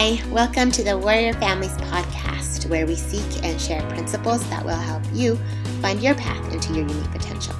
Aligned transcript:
Hi, 0.00 0.22
welcome 0.30 0.70
to 0.70 0.84
the 0.84 0.96
Warrior 0.96 1.32
Families 1.32 1.76
podcast, 1.78 2.70
where 2.70 2.86
we 2.86 2.94
seek 2.94 3.44
and 3.44 3.60
share 3.60 3.82
principles 3.88 4.48
that 4.48 4.64
will 4.64 4.76
help 4.76 5.02
you 5.12 5.36
find 5.82 6.00
your 6.00 6.14
path 6.14 6.52
into 6.52 6.72
your 6.72 6.86
unique 6.86 7.10
potential. 7.10 7.56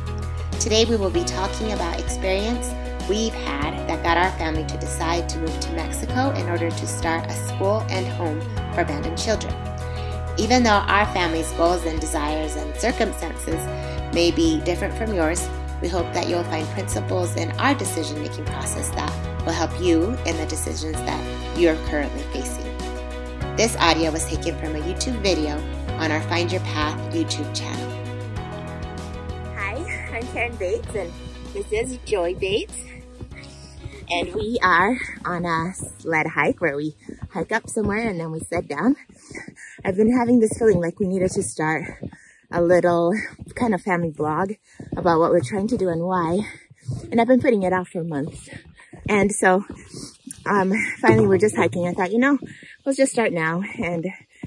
Today, 0.60 0.84
we 0.84 0.94
will 0.94 1.10
be 1.10 1.24
talking 1.24 1.72
about 1.72 1.98
experience 1.98 2.68
we've 3.08 3.34
had 3.34 3.88
that 3.88 4.04
got 4.04 4.16
our 4.16 4.30
family 4.38 4.64
to 4.66 4.78
decide 4.78 5.28
to 5.30 5.38
move 5.40 5.58
to 5.58 5.72
Mexico 5.72 6.30
in 6.34 6.48
order 6.48 6.70
to 6.70 6.86
start 6.86 7.26
a 7.26 7.32
school 7.32 7.84
and 7.90 8.06
home 8.06 8.40
for 8.72 8.82
abandoned 8.82 9.18
children. 9.18 9.52
Even 10.38 10.62
though 10.62 10.70
our 10.86 11.06
family's 11.06 11.50
goals 11.54 11.84
and 11.86 12.00
desires 12.00 12.54
and 12.54 12.72
circumstances 12.76 13.66
may 14.14 14.30
be 14.30 14.60
different 14.60 14.94
from 14.94 15.12
yours, 15.12 15.48
we 15.80 15.88
hope 15.88 16.12
that 16.12 16.28
you'll 16.28 16.44
find 16.44 16.66
principles 16.68 17.36
in 17.36 17.50
our 17.52 17.74
decision 17.74 18.20
making 18.20 18.44
process 18.46 18.90
that 18.90 19.44
will 19.44 19.52
help 19.52 19.70
you 19.80 20.04
in 20.26 20.36
the 20.36 20.46
decisions 20.46 20.96
that 20.96 21.58
you're 21.58 21.76
currently 21.86 22.22
facing. 22.32 22.64
This 23.56 23.76
audio 23.76 24.10
was 24.10 24.26
taken 24.26 24.58
from 24.58 24.76
a 24.76 24.80
YouTube 24.80 25.20
video 25.22 25.56
on 25.98 26.10
our 26.10 26.20
Find 26.22 26.50
Your 26.50 26.60
Path 26.62 26.98
YouTube 27.12 27.54
channel. 27.56 27.90
Hi, 29.54 30.16
I'm 30.16 30.26
Karen 30.28 30.56
Bates, 30.56 30.94
and 30.94 31.12
this 31.52 31.70
is 31.72 31.98
Joy 32.04 32.34
Bates. 32.34 32.74
And 34.10 34.34
we 34.34 34.58
are 34.62 34.98
on 35.24 35.44
a 35.44 35.74
sled 35.74 36.26
hike 36.26 36.60
where 36.60 36.76
we 36.76 36.96
hike 37.30 37.52
up 37.52 37.68
somewhere 37.68 38.08
and 38.08 38.18
then 38.18 38.32
we 38.32 38.40
sled 38.40 38.66
down. 38.66 38.96
I've 39.84 39.96
been 39.96 40.16
having 40.16 40.40
this 40.40 40.56
feeling 40.58 40.80
like 40.80 40.98
we 40.98 41.06
needed 41.06 41.30
to 41.32 41.42
start 41.42 42.02
a 42.50 42.62
little 42.62 43.12
kind 43.54 43.74
of 43.74 43.82
family 43.82 44.10
blog 44.10 44.52
about 44.96 45.18
what 45.18 45.30
we're 45.30 45.40
trying 45.40 45.68
to 45.68 45.76
do 45.76 45.88
and 45.88 46.02
why. 46.02 46.40
And 47.10 47.20
I've 47.20 47.28
been 47.28 47.40
putting 47.40 47.62
it 47.62 47.72
off 47.72 47.88
for 47.88 48.02
months. 48.02 48.48
And 49.08 49.30
so, 49.30 49.64
um, 50.46 50.72
finally 51.00 51.26
we're 51.26 51.38
just 51.38 51.56
hiking. 51.56 51.86
I 51.86 51.92
thought, 51.92 52.12
you 52.12 52.18
know, 52.18 52.38
let's 52.84 52.98
just 52.98 53.12
start 53.12 53.32
now 53.32 53.62
and 53.78 54.06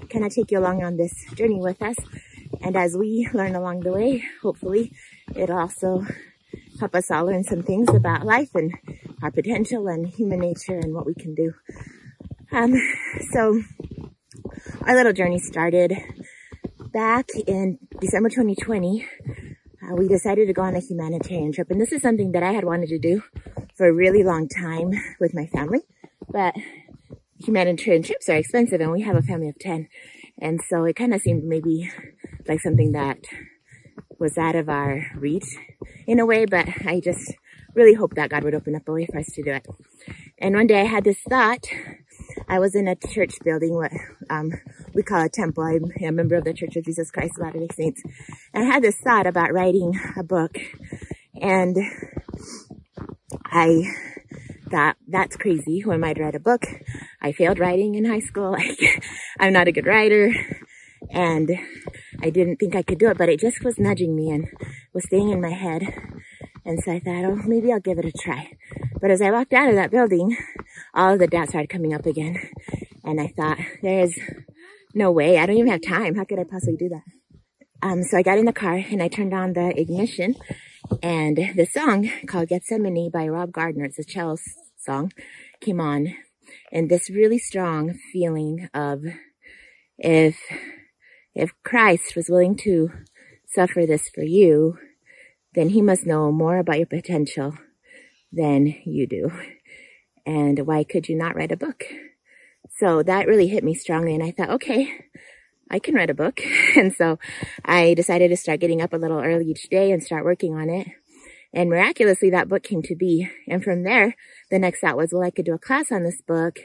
kind 0.09 0.25
of 0.25 0.33
take 0.33 0.51
you 0.51 0.59
along 0.59 0.83
on 0.83 0.97
this 0.97 1.13
journey 1.35 1.59
with 1.59 1.81
us. 1.81 1.95
And 2.61 2.75
as 2.75 2.97
we 2.97 3.29
learn 3.33 3.55
along 3.55 3.81
the 3.81 3.91
way, 3.91 4.23
hopefully 4.41 4.91
it'll 5.35 5.59
also 5.59 6.05
help 6.79 6.95
us 6.95 7.11
all 7.11 7.25
learn 7.25 7.43
some 7.43 7.61
things 7.61 7.89
about 7.93 8.25
life 8.25 8.55
and 8.55 8.73
our 9.21 9.31
potential 9.31 9.87
and 9.87 10.07
human 10.07 10.39
nature 10.39 10.77
and 10.77 10.93
what 10.93 11.05
we 11.05 11.13
can 11.13 11.35
do. 11.35 11.53
Um, 12.51 12.73
so 13.31 13.61
our 14.81 14.95
little 14.95 15.13
journey 15.13 15.39
started 15.39 15.93
back 16.91 17.27
in 17.47 17.79
December 18.01 18.29
2020. 18.29 19.05
Uh, 19.83 19.95
we 19.95 20.07
decided 20.07 20.47
to 20.47 20.53
go 20.53 20.63
on 20.63 20.75
a 20.75 20.79
humanitarian 20.79 21.51
trip. 21.51 21.69
And 21.69 21.79
this 21.79 21.91
is 21.91 22.01
something 22.01 22.31
that 22.31 22.41
I 22.41 22.51
had 22.51 22.65
wanted 22.65 22.89
to 22.89 22.97
do 22.97 23.21
for 23.77 23.87
a 23.87 23.93
really 23.93 24.23
long 24.23 24.49
time 24.49 24.89
with 25.19 25.35
my 25.35 25.45
family. 25.45 25.81
But 26.27 26.55
humanitarian 27.37 28.01
trips 28.01 28.27
are 28.27 28.37
expensive 28.37 28.81
and 28.81 28.91
we 28.91 29.03
have 29.03 29.15
a 29.15 29.21
family 29.21 29.49
of 29.49 29.59
10. 29.59 29.87
And 30.41 30.59
so 30.67 30.83
it 30.85 30.95
kind 30.95 31.13
of 31.13 31.21
seemed 31.21 31.43
maybe 31.43 31.91
like 32.47 32.59
something 32.61 32.91
that 32.93 33.19
was 34.17 34.35
out 34.35 34.55
of 34.55 34.67
our 34.67 35.05
reach 35.15 35.45
in 36.07 36.19
a 36.19 36.25
way, 36.25 36.45
but 36.45 36.67
I 36.83 37.01
just 37.01 37.35
really 37.75 37.93
hoped 37.93 38.15
that 38.15 38.31
God 38.31 38.43
would 38.43 38.55
open 38.55 38.75
up 38.75 38.87
a 38.87 38.91
way 38.91 39.05
for 39.05 39.19
us 39.19 39.31
to 39.35 39.43
do 39.43 39.51
it. 39.51 39.67
And 40.39 40.55
one 40.55 40.65
day 40.65 40.81
I 40.81 40.85
had 40.85 41.03
this 41.03 41.21
thought. 41.29 41.67
I 42.47 42.59
was 42.59 42.75
in 42.75 42.87
a 42.87 42.95
church 42.95 43.35
building, 43.43 43.75
what 43.75 43.91
um, 44.29 44.51
we 44.93 45.03
call 45.03 45.23
a 45.23 45.29
temple. 45.29 45.63
I'm 45.63 45.91
a 46.03 46.11
member 46.11 46.35
of 46.35 46.43
the 46.43 46.53
Church 46.53 46.75
of 46.75 46.85
Jesus 46.85 47.11
Christ 47.11 47.33
of 47.37 47.45
Latter-day 47.45 47.67
Saints. 47.75 48.01
And 48.53 48.63
I 48.63 48.67
had 48.67 48.83
this 48.83 48.97
thought 48.97 49.27
about 49.27 49.53
writing 49.53 49.99
a 50.17 50.23
book. 50.23 50.57
And 51.41 51.77
I 53.45 53.83
thought, 54.69 54.97
that's 55.07 55.35
crazy. 55.35 55.79
Who 55.79 55.91
am 55.91 56.03
I 56.03 56.13
to 56.13 56.23
write 56.23 56.35
a 56.35 56.39
book? 56.39 56.65
I 57.21 57.31
failed 57.31 57.59
writing 57.59 57.95
in 57.95 58.05
high 58.05 58.19
school. 58.19 58.55
I'm 59.39 59.53
not 59.53 59.67
a 59.67 59.71
good 59.71 59.85
writer. 59.85 60.33
And 61.09 61.51
I 62.21 62.29
didn't 62.29 62.57
think 62.57 62.75
I 62.75 62.83
could 62.83 62.99
do 62.99 63.09
it, 63.09 63.17
but 63.17 63.29
it 63.29 63.39
just 63.39 63.63
was 63.63 63.79
nudging 63.79 64.15
me 64.15 64.29
and 64.29 64.47
was 64.93 65.05
staying 65.05 65.29
in 65.29 65.41
my 65.41 65.51
head. 65.51 65.83
And 66.63 66.79
so 66.83 66.91
I 66.91 66.99
thought, 66.99 67.25
oh, 67.25 67.35
maybe 67.47 67.71
I'll 67.73 67.79
give 67.79 67.97
it 67.97 68.05
a 68.05 68.11
try. 68.11 68.53
But 69.01 69.11
as 69.11 69.21
I 69.21 69.31
walked 69.31 69.53
out 69.53 69.69
of 69.69 69.75
that 69.75 69.91
building, 69.91 70.37
all 70.93 71.17
the 71.17 71.27
doubts 71.27 71.51
started 71.51 71.69
coming 71.69 71.93
up 71.93 72.05
again. 72.05 72.37
And 73.03 73.19
I 73.19 73.27
thought, 73.27 73.57
there's 73.81 74.17
no 74.93 75.11
way. 75.11 75.37
I 75.37 75.45
don't 75.45 75.57
even 75.57 75.71
have 75.71 75.81
time. 75.81 76.15
How 76.15 76.23
could 76.23 76.39
I 76.39 76.43
possibly 76.43 76.77
do 76.77 76.89
that? 76.89 77.03
Um, 77.81 78.03
so 78.03 78.17
I 78.17 78.21
got 78.21 78.37
in 78.37 78.45
the 78.45 78.53
car 78.53 78.75
and 78.75 79.01
I 79.01 79.07
turned 79.07 79.33
on 79.33 79.53
the 79.53 79.79
ignition 79.79 80.35
and 81.01 81.37
the 81.55 81.65
song 81.65 82.11
called 82.27 82.49
Gethsemane 82.49 83.09
by 83.11 83.27
Rob 83.27 83.51
Gardner, 83.51 83.85
it's 83.85 83.99
a 83.99 84.03
cello 84.03 84.37
song, 84.77 85.11
came 85.61 85.79
on. 85.79 86.13
And 86.71 86.89
this 86.89 87.09
really 87.09 87.39
strong 87.39 87.97
feeling 88.11 88.69
of 88.73 89.03
if, 89.97 90.37
if 91.33 91.51
Christ 91.63 92.15
was 92.15 92.29
willing 92.29 92.55
to 92.57 92.91
suffer 93.47 93.85
this 93.85 94.09
for 94.09 94.23
you, 94.23 94.77
then 95.53 95.69
he 95.69 95.81
must 95.81 96.05
know 96.05 96.31
more 96.31 96.57
about 96.57 96.77
your 96.77 96.87
potential 96.87 97.53
than 98.31 98.75
you 98.85 99.07
do. 99.07 99.31
And 100.25 100.65
why 100.67 100.83
could 100.83 101.09
you 101.09 101.17
not 101.17 101.35
write 101.35 101.51
a 101.51 101.57
book? 101.57 101.83
So 102.77 103.03
that 103.03 103.27
really 103.27 103.47
hit 103.47 103.63
me 103.63 103.73
strongly. 103.73 104.13
And 104.13 104.23
I 104.23 104.31
thought, 104.31 104.49
okay, 104.51 104.93
I 105.69 105.79
can 105.79 105.95
write 105.95 106.09
a 106.09 106.15
book. 106.15 106.41
And 106.75 106.93
so 106.93 107.19
I 107.65 107.93
decided 107.93 108.29
to 108.29 108.37
start 108.37 108.59
getting 108.59 108.81
up 108.81 108.93
a 108.93 108.97
little 108.97 109.19
early 109.19 109.45
each 109.45 109.69
day 109.69 109.91
and 109.91 110.01
start 110.01 110.25
working 110.25 110.55
on 110.55 110.69
it. 110.69 110.87
And 111.53 111.69
miraculously, 111.69 112.29
that 112.29 112.47
book 112.47 112.63
came 112.63 112.81
to 112.83 112.95
be. 112.95 113.29
And 113.47 113.61
from 113.61 113.83
there, 113.83 114.15
the 114.49 114.59
next 114.59 114.79
thought 114.79 114.95
was, 114.95 115.11
well, 115.11 115.23
I 115.23 115.31
could 115.31 115.45
do 115.45 115.53
a 115.53 115.59
class 115.59 115.91
on 115.91 116.03
this 116.03 116.21
book 116.21 116.59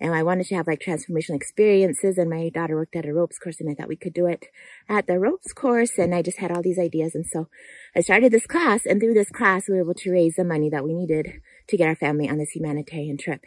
and 0.00 0.14
I 0.14 0.22
wanted 0.22 0.46
to 0.46 0.54
have 0.54 0.66
like 0.66 0.80
transformational 0.80 1.36
experiences. 1.36 2.16
And 2.16 2.30
my 2.30 2.48
daughter 2.48 2.74
worked 2.74 2.96
at 2.96 3.04
a 3.04 3.12
ropes 3.12 3.38
course 3.38 3.60
and 3.60 3.70
I 3.70 3.74
thought 3.74 3.88
we 3.88 3.96
could 3.96 4.14
do 4.14 4.26
it 4.26 4.46
at 4.88 5.06
the 5.06 5.18
ropes 5.18 5.52
course. 5.52 5.98
And 5.98 6.14
I 6.14 6.22
just 6.22 6.38
had 6.38 6.50
all 6.50 6.62
these 6.62 6.78
ideas. 6.78 7.14
And 7.14 7.26
so 7.26 7.48
I 7.94 8.00
started 8.00 8.32
this 8.32 8.46
class 8.46 8.86
and 8.86 8.98
through 8.98 9.14
this 9.14 9.30
class, 9.30 9.68
we 9.68 9.74
were 9.74 9.82
able 9.82 9.94
to 9.94 10.10
raise 10.10 10.36
the 10.36 10.44
money 10.44 10.70
that 10.70 10.84
we 10.84 10.94
needed 10.94 11.42
to 11.70 11.76
get 11.76 11.88
our 11.88 11.94
family 11.94 12.28
on 12.28 12.38
this 12.38 12.50
humanitarian 12.50 13.16
trip. 13.16 13.44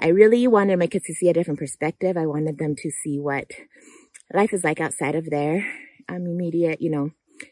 I 0.00 0.08
really 0.08 0.46
wanted 0.46 0.78
my 0.78 0.86
kids 0.86 1.06
to 1.06 1.14
see 1.14 1.28
a 1.28 1.32
different 1.32 1.60
perspective. 1.60 2.16
I 2.16 2.26
wanted 2.26 2.58
them 2.58 2.74
to 2.76 2.90
see 2.90 3.18
what 3.18 3.50
life 4.32 4.52
is 4.52 4.64
like 4.64 4.80
outside 4.80 5.14
of 5.14 5.30
their 5.30 5.66
um, 6.08 6.26
immediate, 6.26 6.80
you 6.80 6.90
know, 6.90 7.10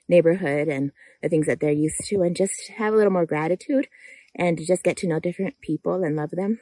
neighborhood 0.09 0.69
and 0.69 0.93
the 1.23 1.29
things 1.29 1.47
that 1.47 1.61
they're 1.61 1.71
used 1.71 2.01
to 2.07 2.23
and 2.23 2.37
just 2.37 2.69
have 2.77 2.93
a 2.93 2.97
little 2.97 3.13
more 3.13 3.27
gratitude 3.27 3.89
and 4.35 4.59
just 4.67 4.83
get 4.83 4.97
to 4.99 5.09
know 5.09 5.21
different 5.21 5.61
people 5.61 6.03
and 6.03 6.17
love 6.17 6.31
them. 6.31 6.61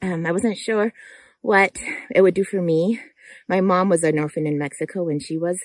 Um, 0.00 0.26
I 0.26 0.32
wasn't 0.32 0.58
sure 0.58 0.92
what 1.42 1.78
it 2.14 2.22
would 2.22 2.34
do 2.34 2.44
for 2.44 2.62
me. 2.62 3.00
My 3.48 3.60
mom 3.60 3.88
was 3.88 4.04
an 4.04 4.18
orphan 4.18 4.46
in 4.46 4.58
Mexico 4.58 5.04
when 5.04 5.20
she 5.20 5.36
was 5.36 5.58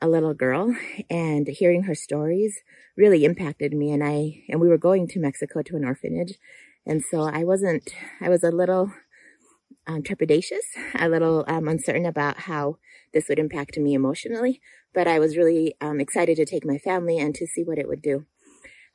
a 0.00 0.08
little 0.08 0.34
girl 0.34 0.74
and 1.10 1.46
hearing 1.48 1.84
her 1.84 1.94
stories 1.94 2.58
really 2.96 3.24
impacted 3.24 3.72
me 3.72 3.90
and 3.90 4.02
I, 4.02 4.42
and 4.48 4.60
we 4.60 4.68
were 4.68 4.78
going 4.78 5.08
to 5.08 5.20
Mexico 5.20 5.62
to 5.62 5.76
an 5.76 5.84
orphanage. 5.84 6.34
And 6.86 7.02
so 7.02 7.22
I 7.22 7.44
wasn't, 7.44 7.90
I 8.20 8.28
was 8.28 8.42
a 8.42 8.50
little 8.50 8.92
um, 9.86 10.02
trepidatious, 10.02 10.64
a 10.98 11.08
little 11.08 11.44
um, 11.48 11.68
uncertain 11.68 12.06
about 12.06 12.40
how 12.40 12.78
this 13.12 13.28
would 13.28 13.38
impact 13.38 13.78
me 13.78 13.94
emotionally, 13.94 14.60
but 14.94 15.06
I 15.06 15.18
was 15.18 15.36
really 15.36 15.74
um, 15.80 16.00
excited 16.00 16.36
to 16.36 16.44
take 16.44 16.64
my 16.64 16.78
family 16.78 17.18
and 17.18 17.34
to 17.34 17.46
see 17.46 17.62
what 17.62 17.78
it 17.78 17.88
would 17.88 18.02
do. 18.02 18.26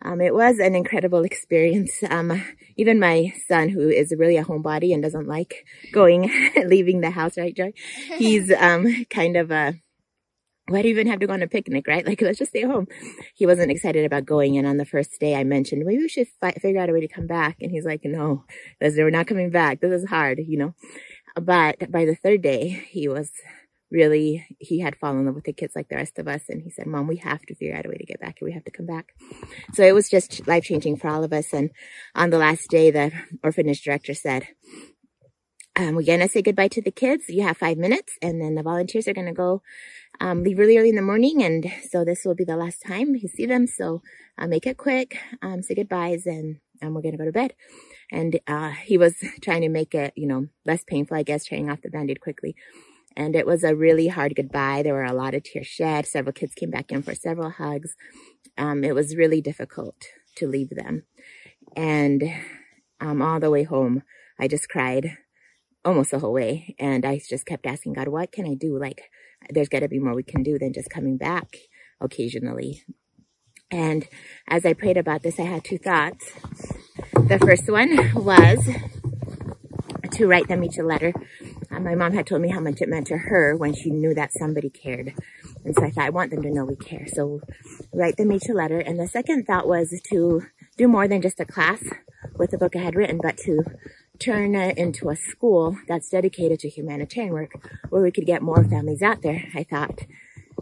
Um, 0.01 0.19
it 0.19 0.33
was 0.33 0.59
an 0.59 0.75
incredible 0.75 1.23
experience. 1.23 2.03
Um, 2.09 2.43
even 2.75 2.99
my 2.99 3.33
son, 3.47 3.69
who 3.69 3.89
is 3.89 4.13
really 4.17 4.37
a 4.37 4.43
homebody 4.43 4.93
and 4.93 5.01
doesn't 5.01 5.27
like 5.27 5.65
going, 5.91 6.29
leaving 6.65 7.01
the 7.01 7.11
house, 7.11 7.37
right, 7.37 7.55
Joy? 7.55 7.73
He's 8.17 8.51
um, 8.51 9.05
kind 9.09 9.37
of 9.37 9.49
a, 9.51 9.75
why 10.67 10.81
do 10.81 10.87
you 10.87 10.93
even 10.93 11.07
have 11.07 11.19
to 11.19 11.27
go 11.27 11.33
on 11.33 11.41
a 11.41 11.47
picnic, 11.47 11.87
right? 11.87 12.05
Like, 12.13 12.21
let's 12.21 12.39
just 12.39 12.51
stay 12.51 12.63
home. 12.63 12.87
He 13.35 13.45
wasn't 13.45 13.71
excited 13.71 14.05
about 14.05 14.25
going. 14.25 14.57
And 14.57 14.67
on 14.67 14.77
the 14.77 14.85
first 14.85 15.19
day, 15.19 15.35
I 15.35 15.43
mentioned, 15.43 15.83
maybe 15.85 16.03
we 16.03 16.09
should 16.09 16.27
fi- 16.39 16.51
figure 16.51 16.81
out 16.81 16.89
a 16.89 16.93
way 16.93 17.01
to 17.01 17.07
come 17.07 17.27
back. 17.27 17.57
And 17.61 17.71
he's 17.71 17.85
like, 17.85 18.01
no, 18.03 18.45
we're 18.81 19.09
not 19.09 19.27
coming 19.27 19.49
back. 19.49 19.81
This 19.81 20.03
is 20.03 20.09
hard, 20.09 20.39
you 20.45 20.57
know? 20.57 20.73
But 21.35 21.91
by 21.91 22.05
the 22.05 22.15
third 22.15 22.41
day, 22.41 22.67
he 22.89 23.07
was 23.07 23.31
really, 23.91 24.45
he 24.59 24.79
had 24.79 24.95
fallen 24.95 25.19
in 25.19 25.25
love 25.25 25.35
with 25.35 25.43
the 25.43 25.53
kids 25.53 25.75
like 25.75 25.89
the 25.89 25.95
rest 25.95 26.17
of 26.19 26.27
us. 26.27 26.43
And 26.49 26.61
he 26.61 26.69
said, 26.69 26.87
mom, 26.87 27.07
we 27.07 27.17
have 27.17 27.41
to 27.43 27.55
figure 27.55 27.75
out 27.75 27.85
a 27.85 27.89
way 27.89 27.97
to 27.97 28.05
get 28.05 28.19
back 28.19 28.37
here. 28.39 28.47
We 28.47 28.53
have 28.53 28.65
to 28.65 28.71
come 28.71 28.85
back. 28.85 29.13
So 29.73 29.83
it 29.83 29.93
was 29.93 30.09
just 30.09 30.47
life 30.47 30.63
changing 30.63 30.97
for 30.97 31.09
all 31.09 31.23
of 31.23 31.33
us. 31.33 31.53
And 31.53 31.71
on 32.15 32.29
the 32.29 32.37
last 32.37 32.69
day, 32.69 32.91
the 32.91 33.11
orphanage 33.43 33.83
director 33.83 34.13
said, 34.13 34.47
um, 35.75 35.95
we're 35.95 36.03
going 36.03 36.19
to 36.19 36.29
say 36.29 36.41
goodbye 36.41 36.67
to 36.69 36.81
the 36.81 36.91
kids. 36.91 37.29
You 37.29 37.43
have 37.43 37.57
five 37.57 37.77
minutes 37.77 38.13
and 38.21 38.39
then 38.39 38.53
the 38.55 38.61
volunteers 38.61 39.07
are 39.07 39.13
going 39.13 39.27
to 39.27 39.33
go, 39.33 39.63
um, 40.19 40.43
leave 40.43 40.57
really 40.57 40.77
early 40.77 40.89
in 40.89 40.95
the 40.95 41.01
morning. 41.01 41.43
And 41.43 41.71
so 41.89 42.03
this 42.03 42.21
will 42.25 42.35
be 42.35 42.43
the 42.43 42.57
last 42.57 42.81
time 42.85 43.15
you 43.15 43.27
see 43.27 43.45
them. 43.45 43.67
So 43.67 44.01
uh, 44.37 44.47
make 44.47 44.65
it 44.65 44.77
quick, 44.77 45.17
um, 45.41 45.61
say 45.61 45.75
goodbyes 45.75 46.25
and, 46.25 46.57
and 46.81 46.93
we're 46.93 47.01
going 47.01 47.13
to 47.13 47.17
go 47.17 47.25
to 47.25 47.31
bed. 47.31 47.53
And, 48.11 48.39
uh, 48.47 48.71
he 48.71 48.97
was 48.97 49.15
trying 49.41 49.61
to 49.61 49.69
make 49.69 49.93
it, 49.93 50.13
you 50.15 50.27
know, 50.27 50.47
less 50.65 50.83
painful, 50.83 51.17
I 51.17 51.23
guess, 51.23 51.45
tearing 51.45 51.69
off 51.69 51.81
the 51.81 51.89
band-aid 51.89 52.21
quickly. 52.21 52.55
And 53.15 53.35
it 53.35 53.45
was 53.45 53.63
a 53.63 53.75
really 53.75 54.07
hard 54.07 54.35
goodbye. 54.35 54.81
There 54.81 54.93
were 54.93 55.03
a 55.03 55.13
lot 55.13 55.35
of 55.35 55.43
tears 55.43 55.67
shed. 55.67 56.07
Several 56.07 56.33
kids 56.33 56.55
came 56.55 56.71
back 56.71 56.91
in 56.91 57.03
for 57.03 57.13
several 57.13 57.51
hugs. 57.51 57.95
Um, 58.57 58.83
it 58.83 58.95
was 58.95 59.15
really 59.15 59.41
difficult 59.41 59.95
to 60.37 60.47
leave 60.47 60.69
them. 60.71 61.03
And 61.75 62.23
um, 62.99 63.21
all 63.21 63.39
the 63.39 63.51
way 63.51 63.63
home, 63.63 64.03
I 64.39 64.47
just 64.47 64.69
cried 64.69 65.17
almost 65.85 66.11
the 66.11 66.19
whole 66.19 66.33
way. 66.33 66.75
And 66.79 67.05
I 67.05 67.21
just 67.27 67.45
kept 67.45 67.65
asking 67.65 67.93
God, 67.93 68.07
what 68.07 68.31
can 68.31 68.47
I 68.47 68.55
do? 68.55 68.79
Like, 68.79 69.11
there's 69.49 69.69
got 69.69 69.79
to 69.79 69.87
be 69.87 69.99
more 69.99 70.15
we 70.15 70.23
can 70.23 70.43
do 70.43 70.57
than 70.57 70.73
just 70.73 70.89
coming 70.89 71.17
back 71.17 71.57
occasionally. 71.99 72.83
And 73.71 74.07
as 74.47 74.65
I 74.65 74.73
prayed 74.73 74.97
about 74.97 75.23
this, 75.23 75.39
I 75.39 75.43
had 75.43 75.63
two 75.63 75.77
thoughts. 75.77 76.31
The 77.13 77.39
first 77.39 77.69
one 77.69 78.13
was 78.13 78.69
to 80.11 80.27
write 80.27 80.47
them 80.47 80.63
each 80.63 80.77
a 80.77 80.83
letter. 80.83 81.13
Uh, 81.71 81.79
my 81.79 81.95
mom 81.95 82.13
had 82.13 82.27
told 82.27 82.41
me 82.41 82.49
how 82.49 82.59
much 82.59 82.81
it 82.81 82.89
meant 82.89 83.07
to 83.07 83.17
her 83.17 83.55
when 83.55 83.73
she 83.73 83.89
knew 83.89 84.13
that 84.13 84.31
somebody 84.31 84.69
cared. 84.69 85.13
And 85.65 85.73
so 85.75 85.83
I 85.83 85.89
thought, 85.89 86.05
I 86.05 86.09
want 86.11 86.29
them 86.29 86.43
to 86.43 86.51
know 86.51 86.65
we 86.65 86.75
care. 86.75 87.07
So 87.07 87.41
write 87.91 88.17
them 88.17 88.31
each 88.31 88.47
a 88.49 88.53
letter. 88.53 88.79
And 88.79 88.99
the 88.99 89.07
second 89.07 89.45
thought 89.45 89.67
was 89.67 89.99
to 90.11 90.43
do 90.77 90.87
more 90.87 91.07
than 91.07 91.21
just 91.21 91.39
a 91.39 91.45
class 91.45 91.83
with 92.37 92.51
the 92.51 92.57
book 92.57 92.75
I 92.75 92.79
had 92.79 92.95
written, 92.95 93.19
but 93.21 93.37
to 93.37 93.63
turn 94.23 94.55
it 94.55 94.77
into 94.77 95.09
a 95.09 95.15
school 95.15 95.77
that's 95.87 96.09
dedicated 96.09 96.59
to 96.59 96.69
humanitarian 96.69 97.33
work 97.33 97.51
where 97.89 98.01
we 98.01 98.11
could 98.11 98.25
get 98.25 98.41
more 98.41 98.63
families 98.63 99.01
out 99.01 99.21
there. 99.21 99.43
I 99.55 99.63
thought 99.63 99.99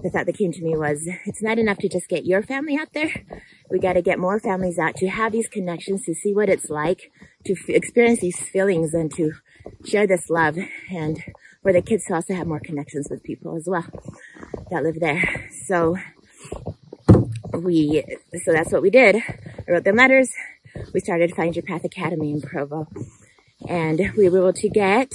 the 0.01 0.09
thought 0.09 0.25
that 0.25 0.37
came 0.37 0.51
to 0.51 0.63
me 0.63 0.75
was 0.75 1.07
it's 1.25 1.43
not 1.43 1.59
enough 1.59 1.77
to 1.79 1.89
just 1.89 2.07
get 2.07 2.25
your 2.25 2.41
family 2.41 2.77
out 2.77 2.93
there. 2.93 3.23
We 3.69 3.79
got 3.79 3.93
to 3.93 4.01
get 4.01 4.19
more 4.19 4.39
families 4.39 4.79
out 4.79 4.95
to 4.95 5.09
have 5.09 5.31
these 5.31 5.47
connections, 5.47 6.05
to 6.05 6.15
see 6.15 6.33
what 6.33 6.49
it's 6.49 6.69
like 6.69 7.11
to 7.45 7.55
experience 7.67 8.21
these 8.21 8.39
feelings 8.39 8.93
and 8.93 9.13
to 9.15 9.33
share 9.85 10.07
this 10.07 10.29
love 10.29 10.57
and 10.89 11.23
for 11.61 11.73
the 11.73 11.81
kids 11.81 12.05
to 12.05 12.15
also 12.15 12.33
have 12.33 12.47
more 12.47 12.59
connections 12.59 13.07
with 13.09 13.21
people 13.23 13.55
as 13.55 13.67
well 13.67 13.85
that 14.71 14.83
live 14.83 14.99
there. 14.99 15.49
So 15.65 15.97
we, 17.53 18.03
so 18.43 18.53
that's 18.53 18.71
what 18.71 18.81
we 18.81 18.89
did. 18.89 19.17
I 19.17 19.71
wrote 19.71 19.83
them 19.83 19.97
letters. 19.97 20.31
We 20.93 20.99
started 20.99 21.35
Find 21.35 21.55
Your 21.55 21.63
Path 21.63 21.83
Academy 21.83 22.31
in 22.31 22.41
Provo 22.41 22.87
and 23.67 23.99
we 24.17 24.29
were 24.29 24.39
able 24.39 24.53
to 24.53 24.69
get 24.69 25.11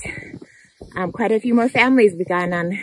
um, 0.96 1.12
quite 1.12 1.32
a 1.32 1.40
few 1.40 1.54
more 1.54 1.69
families. 1.69 2.14
We 2.14 2.25
got 2.25 2.52
on 2.52 2.78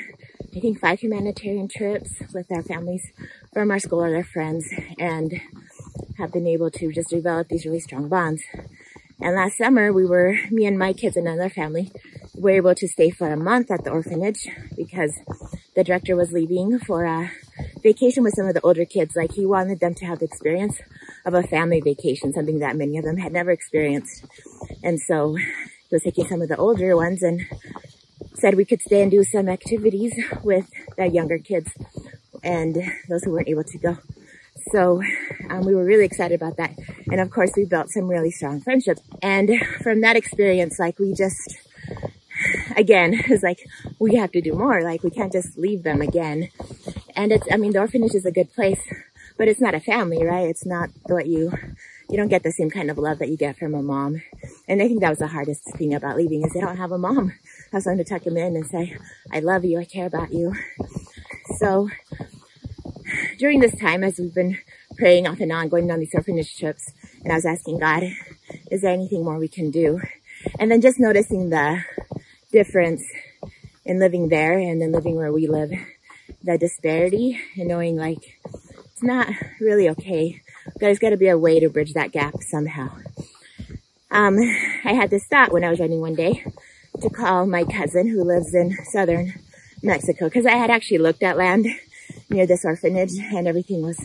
I 0.56 0.60
think 0.60 0.80
five 0.80 1.00
humanitarian 1.00 1.68
trips 1.68 2.12
with 2.32 2.52
our 2.52 2.62
families 2.62 3.12
from 3.54 3.72
our 3.72 3.80
school 3.80 4.04
or 4.04 4.12
their 4.12 4.24
friends 4.24 4.72
and 5.00 5.42
have 6.20 6.32
been 6.32 6.46
able 6.46 6.70
to 6.70 6.92
just 6.92 7.10
develop 7.10 7.48
these 7.48 7.66
really 7.66 7.80
strong 7.80 8.08
bonds. 8.08 8.44
And 9.20 9.36
last 9.36 9.58
summer 9.58 9.92
we 9.92 10.06
were, 10.06 10.38
me 10.52 10.66
and 10.68 10.78
my 10.78 10.94
kids 10.94 11.18
and 11.18 11.28
another 11.28 11.50
family 11.50 11.92
were 12.36 12.52
able 12.52 12.76
to 12.76 12.88
stay 12.88 13.10
for 13.10 13.32
a 13.32 13.38
month 13.38 13.72
at 13.72 13.84
the 13.84 13.90
orphanage 13.90 14.48
because 14.76 15.14
the 15.76 15.84
director 15.84 16.16
was 16.16 16.32
leaving 16.32 16.78
for 16.78 17.06
a 17.06 17.32
vacation 17.82 18.24
with 18.24 18.36
some 18.36 18.46
of 18.46 18.54
the 18.54 18.62
older 18.62 18.86
kids. 18.86 19.16
Like 19.16 19.34
he 19.34 19.46
wanted 19.46 19.80
them 19.80 19.96
to 19.96 20.06
have 20.06 20.20
the 20.20 20.26
experience 20.26 20.78
of 21.26 21.34
a 21.34 21.42
family 21.42 21.82
vacation, 21.82 22.32
something 22.32 22.60
that 22.60 22.76
many 22.76 22.98
of 22.98 23.06
them 23.06 23.18
had 23.18 23.34
never 23.34 23.50
experienced. 23.50 24.26
And 24.84 25.00
so 25.00 25.36
he 25.36 25.46
was 25.92 26.04
taking 26.04 26.28
some 26.28 26.42
of 26.42 26.50
the 26.50 26.58
older 26.58 26.96
ones 26.96 27.24
and 27.24 27.42
said 28.36 28.56
we 28.56 28.66
could 28.66 28.82
stay 28.82 29.02
and 29.02 29.12
do 29.12 29.24
some 29.24 29.48
activities 29.48 30.14
with 30.44 30.70
the 30.98 31.08
younger 31.08 31.40
kids 31.40 31.72
and 32.44 32.76
those 33.08 33.24
who 33.24 33.32
weren't 33.32 33.48
able 33.48 33.64
to 33.64 33.78
go. 33.78 33.98
So 34.72 35.02
um, 35.50 35.66
we 35.66 35.76
were 35.76 35.84
really 35.84 36.06
excited 36.06 36.36
about 36.36 36.58
that. 36.58 36.78
And 37.12 37.20
of 37.20 37.30
course, 37.30 37.52
we 37.56 37.66
built 37.66 37.90
some 37.90 38.08
really 38.08 38.32
strong 38.32 38.62
friendships. 38.62 39.02
And 39.22 39.50
from 39.82 40.02
that 40.02 40.16
experience, 40.16 40.80
like 40.80 41.00
we 41.00 41.14
just, 41.14 41.58
again, 42.76 43.14
it's 43.28 43.44
like 43.44 43.60
we 44.00 44.16
have 44.16 44.32
to 44.32 44.42
do 44.42 44.54
more. 44.54 44.82
Like 44.82 45.04
we 45.04 45.10
can't 45.10 45.32
just 45.32 45.58
leave 45.58 45.84
them 45.84 46.02
again. 46.02 46.50
And 47.16 47.32
it's, 47.32 47.48
I 47.52 47.58
mean, 47.58 47.74
the 47.74 47.80
orphanage 47.80 48.16
is 48.16 48.26
a 48.26 48.32
good 48.32 48.54
place, 48.54 48.82
but 49.38 49.48
it's 49.48 49.62
not 49.62 49.76
a 49.76 49.80
family, 49.80 50.24
right? 50.24 50.50
It's 50.50 50.66
not 50.66 50.90
what 51.04 51.28
you, 51.28 51.52
you 52.10 52.18
don't 52.18 52.30
get 52.30 52.44
the 52.44 52.52
same 52.52 52.70
kind 52.70 52.90
of 52.90 52.98
love 52.98 53.20
that 53.20 53.30
you 53.30 53.38
get 53.38 53.58
from 53.58 53.76
a 53.76 53.84
mom. 53.84 54.22
And 54.68 54.82
I 54.82 54.88
think 54.88 55.02
that 55.02 55.10
was 55.10 55.20
the 55.20 55.28
hardest 55.28 55.64
thing 55.76 55.94
about 55.94 56.16
leaving 56.16 56.44
is 56.44 56.54
they 56.54 56.62
don't 56.62 56.78
have 56.78 56.92
a 56.92 56.98
mom 56.98 57.34
have 57.72 57.84
someone 57.84 57.98
to 57.98 58.10
tuck 58.10 58.24
them 58.24 58.38
in 58.38 58.56
and 58.56 58.66
say, 58.66 58.98
I 59.32 59.40
love 59.40 59.66
you, 59.66 59.80
I 59.80 59.86
care 59.86 60.06
about 60.06 60.34
you. 60.34 60.54
So 61.60 61.90
during 63.38 63.60
this 63.60 63.78
time, 63.78 64.04
as 64.04 64.18
we've 64.18 64.34
been 64.34 64.58
praying 64.98 65.28
off 65.28 65.40
and 65.40 65.52
on, 65.52 65.70
going 65.70 65.92
on 65.92 66.00
these 66.00 66.14
orphanage 66.14 66.58
trips, 66.58 66.94
and 67.24 67.32
I 67.32 67.36
was 67.36 67.46
asking 67.46 67.80
God, 67.80 68.04
is 68.72 68.82
there 68.82 68.94
anything 68.94 69.24
more 69.24 69.38
we 69.38 69.48
can 69.48 69.72
do? 69.72 70.00
And 70.60 70.72
then 70.72 70.82
just 70.82 71.00
noticing 71.00 71.50
the 71.50 71.84
difference 72.52 73.04
in 73.86 74.00
living 74.00 74.30
there 74.30 74.58
and 74.58 74.82
then 74.82 74.92
living 74.92 75.16
where 75.16 75.32
we 75.32 75.48
live, 75.48 75.72
the 76.44 76.58
disparity 76.58 77.40
and 77.58 77.68
knowing 77.68 77.98
like 77.98 78.40
it's 78.92 79.04
not 79.04 79.28
really 79.60 79.90
okay. 79.90 80.42
There's 80.78 81.00
got 81.00 81.10
to 81.10 81.18
be 81.18 81.28
a 81.28 81.38
way 81.38 81.60
to 81.60 81.70
bridge 81.70 81.94
that 81.94 82.12
gap 82.12 82.36
somehow. 82.42 82.96
Um, 84.14 84.38
I 84.86 84.94
had 84.94 85.10
this 85.10 85.26
thought 85.26 85.52
when 85.52 85.64
I 85.64 85.70
was 85.70 85.80
running 85.80 86.00
one 86.00 86.16
day 86.16 86.46
to 87.02 87.10
call 87.10 87.48
my 87.48 87.66
cousin 87.66 88.08
who 88.08 88.24
lives 88.24 88.54
in 88.54 88.78
southern 88.92 89.34
Mexico 89.82 90.26
because 90.26 90.46
I 90.46 90.52
had 90.52 90.70
actually 90.70 91.00
looked 91.00 91.24
at 91.24 91.36
land 91.36 91.66
near 92.30 92.46
this 92.46 92.64
orphanage 92.64 93.14
and 93.18 93.48
everything 93.48 93.82
was 93.82 94.00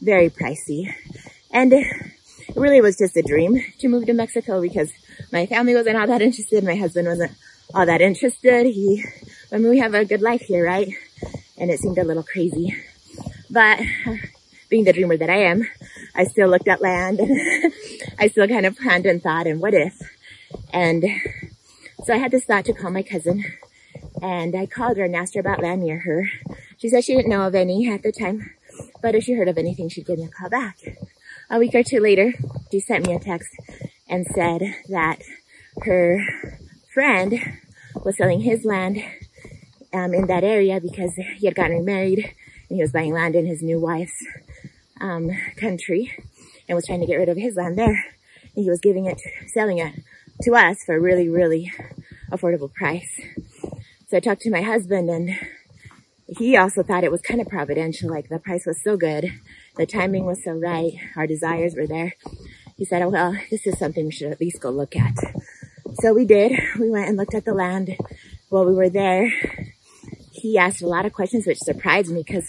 very 0.00 0.28
pricey. 0.28 0.92
And 1.52 1.72
it 1.72 1.86
really 2.56 2.80
was 2.80 2.98
just 2.98 3.16
a 3.16 3.22
dream 3.22 3.62
to 3.78 3.88
move 3.88 4.06
to 4.06 4.12
Mexico 4.12 4.60
because 4.60 4.90
my 5.30 5.46
family 5.46 5.74
wasn't 5.74 5.96
all 5.96 6.08
that 6.08 6.22
interested. 6.22 6.64
My 6.64 6.74
husband 6.74 7.06
wasn't 7.06 7.32
all 7.72 7.86
that 7.86 8.00
interested. 8.00 8.66
He, 8.66 9.04
I 9.52 9.58
mean, 9.58 9.70
we 9.70 9.78
have 9.78 9.94
a 9.94 10.04
good 10.04 10.22
life 10.22 10.42
here, 10.42 10.66
right? 10.66 10.88
And 11.56 11.70
it 11.70 11.78
seemed 11.78 11.98
a 11.98 12.04
little 12.04 12.24
crazy. 12.24 12.74
But 13.48 13.80
being 14.68 14.84
the 14.84 14.92
dreamer 14.92 15.16
that 15.16 15.30
I 15.30 15.44
am, 15.44 15.68
I 16.14 16.24
still 16.24 16.48
looked 16.48 16.68
at 16.68 16.80
land 16.80 17.20
and 17.20 17.72
I 18.18 18.28
still 18.28 18.48
kind 18.48 18.66
of 18.66 18.76
planned 18.76 19.06
and 19.06 19.22
thought 19.22 19.46
and 19.46 19.60
what 19.60 19.74
if? 19.74 20.00
And 20.72 21.04
so 22.04 22.14
I 22.14 22.18
had 22.18 22.30
this 22.30 22.44
thought 22.44 22.64
to 22.66 22.72
call 22.72 22.90
my 22.90 23.02
cousin 23.02 23.44
and 24.20 24.54
I 24.54 24.66
called 24.66 24.96
her 24.96 25.04
and 25.04 25.16
asked 25.16 25.34
her 25.34 25.40
about 25.40 25.62
land 25.62 25.82
near 25.82 26.00
her. 26.00 26.28
She 26.76 26.88
said 26.88 27.04
she 27.04 27.14
didn't 27.14 27.30
know 27.30 27.46
of 27.46 27.54
any 27.54 27.88
at 27.88 28.02
the 28.02 28.12
time, 28.12 28.50
but 29.00 29.14
if 29.14 29.24
she 29.24 29.34
heard 29.34 29.48
of 29.48 29.58
anything, 29.58 29.88
she'd 29.88 30.06
give 30.06 30.18
me 30.18 30.24
a 30.24 30.28
call 30.28 30.50
back. 30.50 30.78
A 31.50 31.58
week 31.58 31.74
or 31.74 31.82
two 31.82 32.00
later, 32.00 32.32
she 32.70 32.80
sent 32.80 33.06
me 33.06 33.14
a 33.14 33.18
text 33.18 33.50
and 34.08 34.26
said 34.26 34.62
that 34.88 35.22
her 35.82 36.24
friend 36.92 37.38
was 38.04 38.16
selling 38.16 38.40
his 38.40 38.64
land 38.64 39.02
um, 39.92 40.14
in 40.14 40.26
that 40.26 40.44
area 40.44 40.80
because 40.80 41.14
he 41.14 41.46
had 41.46 41.54
gotten 41.54 41.84
married 41.84 42.18
and 42.68 42.76
he 42.76 42.82
was 42.82 42.92
buying 42.92 43.12
land 43.12 43.34
in 43.34 43.46
his 43.46 43.62
new 43.62 43.78
wife's 43.78 44.24
um, 45.00 45.30
country 45.56 46.12
and 46.68 46.76
was 46.76 46.86
trying 46.86 47.00
to 47.00 47.06
get 47.06 47.16
rid 47.16 47.28
of 47.28 47.36
his 47.36 47.56
land 47.56 47.78
there. 47.78 48.06
And 48.54 48.64
he 48.64 48.70
was 48.70 48.80
giving 48.80 49.06
it, 49.06 49.20
selling 49.48 49.78
it 49.78 49.94
to 50.42 50.54
us 50.54 50.84
for 50.84 50.96
a 50.96 51.00
really, 51.00 51.28
really 51.28 51.72
affordable 52.30 52.72
price. 52.72 53.20
So 54.08 54.16
I 54.16 54.20
talked 54.20 54.42
to 54.42 54.50
my 54.50 54.62
husband 54.62 55.08
and 55.08 55.30
he 56.26 56.56
also 56.56 56.82
thought 56.82 57.04
it 57.04 57.10
was 57.10 57.22
kind 57.22 57.40
of 57.40 57.48
providential. 57.48 58.10
Like 58.10 58.28
the 58.28 58.38
price 58.38 58.66
was 58.66 58.82
so 58.82 58.96
good. 58.96 59.32
The 59.76 59.86
timing 59.86 60.24
was 60.24 60.42
so 60.44 60.52
right. 60.52 60.92
Our 61.16 61.26
desires 61.26 61.74
were 61.74 61.86
there. 61.86 62.14
He 62.76 62.84
said, 62.84 63.02
oh, 63.02 63.10
well, 63.10 63.36
this 63.50 63.66
is 63.66 63.78
something 63.78 64.06
we 64.06 64.12
should 64.12 64.32
at 64.32 64.40
least 64.40 64.60
go 64.60 64.70
look 64.70 64.96
at. 64.96 65.14
So 66.00 66.14
we 66.14 66.24
did. 66.24 66.52
We 66.78 66.90
went 66.90 67.08
and 67.08 67.16
looked 67.16 67.34
at 67.34 67.44
the 67.44 67.54
land 67.54 67.96
while 68.48 68.64
we 68.64 68.74
were 68.74 68.88
there. 68.88 69.32
He 70.30 70.58
asked 70.58 70.82
a 70.82 70.88
lot 70.88 71.06
of 71.06 71.12
questions, 71.12 71.46
which 71.46 71.58
surprised 71.58 72.10
me 72.10 72.22
because 72.26 72.48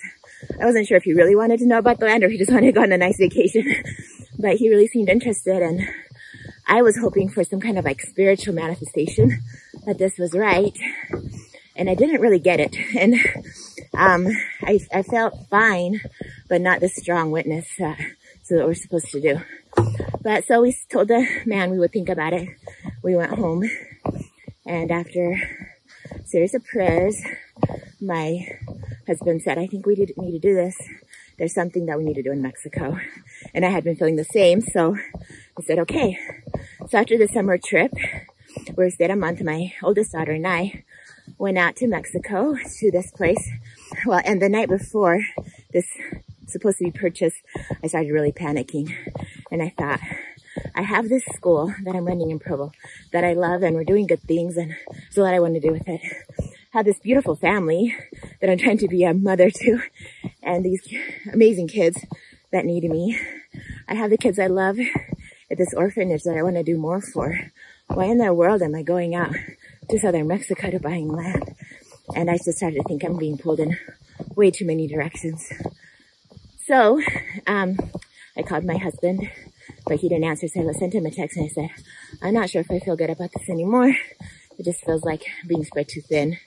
I 0.60 0.66
wasn't 0.66 0.88
sure 0.88 0.98
if 0.98 1.04
he 1.04 1.14
really 1.14 1.36
wanted 1.36 1.60
to 1.60 1.68
know 1.68 1.78
about 1.78 2.00
the 2.00 2.06
land 2.06 2.24
or 2.24 2.30
he 2.30 2.38
just 2.38 2.52
wanted 2.54 2.68
to 2.68 2.72
go 2.72 2.82
on 2.82 2.92
a 2.92 2.98
nice 2.98 3.18
vacation. 3.18 3.66
but 4.40 4.56
he 4.58 4.70
really 4.70 4.88
seemed 4.88 5.10
interested 5.10 5.62
and 5.62 5.82
I 6.68 6.82
was 6.82 6.98
hoping 6.98 7.30
for 7.30 7.44
some 7.44 7.60
kind 7.60 7.78
of 7.78 7.86
like 7.86 8.02
spiritual 8.02 8.54
manifestation 8.54 9.42
that 9.86 9.98
this 9.98 10.18
was 10.18 10.34
right. 10.34 10.78
And 11.76 11.90
I 11.90 11.96
didn't 11.96 12.22
really 12.22 12.40
get 12.40 12.60
it. 12.60 12.76
And, 12.98 13.16
um, 13.96 14.28
I, 14.62 14.80
I 14.92 15.04
felt 15.04 15.48
fine, 15.50 16.02
but 16.50 16.62
not 16.62 16.80
this 16.80 16.96
strong 16.96 17.30
witness, 17.30 17.68
uh, 17.80 17.96
so 18.42 18.56
that 18.58 18.66
we're 18.66 18.74
supposed 18.74 19.12
to 19.12 19.22
do. 19.22 19.40
But 20.22 20.46
so 20.46 20.62
we 20.62 20.76
told 20.90 21.10
the 21.10 21.28
man 21.46 21.70
we 21.70 21.78
would 21.78 21.92
think 21.92 22.10
about 22.10 22.34
it. 22.34 22.50
We 23.04 23.16
went 23.16 23.38
home 23.38 23.70
and 24.66 24.92
after 24.92 25.34
a 26.12 26.26
series 26.26 26.54
of 26.54 26.64
prayers, 26.64 27.22
my 28.00 28.48
husband 29.08 29.42
said, 29.42 29.58
I 29.58 29.68
think 29.68 29.86
we 29.86 29.96
need 29.96 30.14
to 30.16 30.40
do 30.40 30.56
this. 30.56 30.76
There's 31.38 31.54
something 31.54 31.86
that 31.88 31.98
we 31.98 32.06
need 32.06 32.16
to 32.16 32.24
do 32.24 32.32
in 32.32 32.42
Mexico. 32.42 33.00
And 33.54 33.66
I 33.66 33.70
had 33.70 33.84
been 33.84 33.96
feeling 33.96 34.16
the 34.16 34.24
same. 34.24 34.62
So 34.62 34.96
I 35.58 35.62
said, 35.64 35.80
okay. 35.80 36.18
So 36.90 36.98
after 36.98 37.18
the 37.18 37.28
summer 37.28 37.58
trip, 37.58 37.92
we 38.78 38.90
stayed 38.90 39.10
a 39.10 39.16
month, 39.16 39.42
my 39.42 39.74
oldest 39.82 40.12
daughter 40.12 40.32
and 40.32 40.48
I 40.48 40.84
went 41.38 41.58
out 41.58 41.76
to 41.78 41.88
Mexico 41.88 42.56
to 42.80 42.92
this 42.92 43.12
place. 43.12 43.50
Well, 44.06 44.22
and 44.24 44.42
the 44.42 44.50
night 44.50 44.70
before 44.70 45.22
this 45.72 45.88
supposed 46.48 46.78
to 46.80 46.86
be 46.86 46.92
purchased, 46.92 47.42
I 47.84 47.88
started 47.88 48.12
really 48.12 48.32
panicking. 48.32 48.96
And 49.52 49.62
I 49.62 49.74
thought, 49.78 50.00
I 50.76 50.84
have 50.84 51.10
this 51.10 51.24
school 51.34 51.74
that 51.84 51.96
I'm 51.96 52.06
running 52.06 52.32
in 52.32 52.40
Provo 52.40 52.72
that 53.12 53.24
I 53.24 53.34
love 53.34 53.64
and 53.64 53.76
we're 53.76 53.84
doing 53.84 54.08
good 54.08 54.22
things 54.22 54.58
and 54.58 54.76
so 55.10 55.24
what 55.24 55.34
I 55.34 55.40
want 55.40 55.56
to 55.56 55.60
do 55.60 55.72
with 55.72 55.88
it. 55.88 56.02
I 56.40 56.78
Have 56.78 56.86
this 56.86 57.00
beautiful 57.00 57.36
family 57.36 57.96
that 58.44 58.52
I'm 58.52 58.58
trying 58.58 58.78
to 58.80 58.90
be 58.90 59.06
a 59.06 59.14
mother 59.14 59.50
to 59.50 59.82
and 60.44 60.66
these 60.66 60.86
amazing 61.32 61.70
kids 61.70 62.06
that 62.52 62.66
need 62.66 62.84
me. 62.84 63.18
I 63.88 63.94
have 63.94 64.10
the 64.10 64.18
kids 64.18 64.38
I 64.38 64.48
love 64.48 64.78
at 65.50 65.58
this 65.58 65.74
orphanage 65.74 66.24
that 66.24 66.36
I 66.36 66.44
want 66.44 66.58
to 66.58 66.64
do 66.64 66.78
more 66.78 67.00
for. 67.00 67.40
Why 67.88 68.08
in 68.08 68.18
the 68.18 68.34
world 68.34 68.62
am 68.62 68.76
I 68.76 68.84
going 68.84 69.16
out 69.16 69.34
to 69.90 69.98
southern 69.98 70.28
Mexico 70.28 70.72
to 70.72 70.80
buying 70.80 71.08
land. 71.08 71.56
And 72.18 72.30
I 72.30 72.34
just 72.36 72.58
started 72.58 72.82
to 72.82 72.84
think 72.84 73.06
I'm 73.06 73.18
being 73.18 73.38
pulled 73.38 73.62
in 73.62 73.78
way 74.36 74.52
too 74.52 74.66
many 74.66 74.88
directions. 74.88 75.50
So, 76.68 77.02
um, 77.48 77.78
I 78.36 78.42
called 78.42 78.66
my 78.66 78.76
husband, 78.78 79.30
but 79.88 80.02
he 80.02 80.10
didn't 80.10 80.26
answer. 80.26 80.50
So 80.50 80.68
I 80.68 80.74
sent 80.74 80.96
him 80.96 81.06
a 81.06 81.12
text 81.12 81.38
and 81.38 81.46
I 81.46 81.50
said, 81.50 81.70
I'm 82.22 82.34
not 82.34 82.50
sure 82.50 82.60
if 82.60 82.70
I 82.70 82.80
feel 82.80 82.98
good 82.98 83.10
about 83.10 83.30
this 83.34 83.50
anymore. 83.50 83.96
It 84.60 84.66
just 84.66 84.84
feels 84.84 85.06
like 85.06 85.24
being 85.48 85.64
spread 85.64 85.88
too 85.88 86.02
thin. 86.02 86.38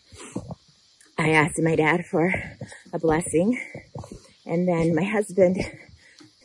I 1.27 1.31
asked 1.31 1.61
my 1.61 1.75
dad 1.75 2.07
for 2.07 2.33
a 2.93 3.01
blessing. 3.01 3.61
And 4.47 4.69
then 4.69 4.95
my 4.95 5.03
husband 5.03 5.57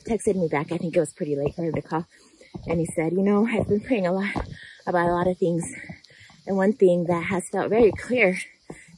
texted 0.09 0.35
me 0.35 0.47
back. 0.47 0.71
I 0.71 0.77
think 0.79 0.97
it 0.97 0.99
was 0.99 1.13
pretty 1.13 1.35
late 1.35 1.53
for 1.53 1.63
him 1.63 1.73
to 1.73 1.83
call. 1.83 2.07
And 2.65 2.79
he 2.79 2.87
said, 2.87 3.13
you 3.13 3.21
know, 3.21 3.45
I've 3.45 3.67
been 3.67 3.81
praying 3.81 4.07
a 4.07 4.11
lot 4.11 4.49
about 4.87 5.07
a 5.07 5.13
lot 5.13 5.27
of 5.27 5.37
things. 5.37 5.71
And 6.47 6.57
one 6.57 6.73
thing 6.73 7.03
that 7.03 7.25
has 7.25 7.47
felt 7.49 7.69
very 7.69 7.91
clear 7.91 8.39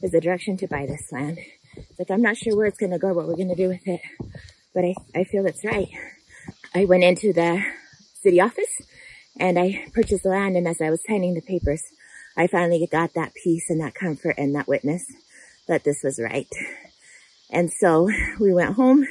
is 0.02 0.12
the 0.12 0.22
direction 0.22 0.56
to 0.56 0.68
buy 0.68 0.86
this 0.86 1.12
land. 1.12 1.40
It's 1.76 2.00
like, 2.00 2.12
I'm 2.12 2.22
not 2.22 2.38
sure 2.38 2.56
where 2.56 2.68
it's 2.68 2.80
going 2.80 2.94
to 2.94 2.98
go, 2.98 3.12
what 3.12 3.28
we're 3.28 3.36
going 3.36 3.50
to 3.50 3.56
do 3.56 3.68
with 3.68 3.86
it, 3.86 4.00
but 4.74 4.86
I, 4.86 4.96
I 5.14 5.26
feel 5.26 5.46
it's 5.46 5.66
right. 5.66 5.90
I 6.74 6.86
went 6.86 7.04
into 7.04 7.34
the 7.34 7.62
city 8.22 8.40
office 8.40 8.82
and 9.38 9.60
I 9.60 9.88
purchased 9.94 10.24
the 10.24 10.30
land. 10.30 10.56
And 10.56 10.66
as 10.66 10.80
I 10.80 10.90
was 10.90 11.02
signing 11.06 11.34
the 11.34 11.42
papers, 11.42 11.84
I 12.38 12.48
finally 12.48 12.88
got 12.90 13.16
that 13.16 13.34
peace 13.34 13.70
and 13.70 13.82
that 13.82 13.96
comfort 13.96 14.36
and 14.38 14.56
that 14.56 14.70
witness 14.70 15.12
that 15.68 15.84
this 15.84 16.04
was 16.04 16.20
right. 16.20 16.48
And 17.50 17.72
so 17.72 18.10
we 18.40 18.54
went 18.54 18.76
home 18.76 19.08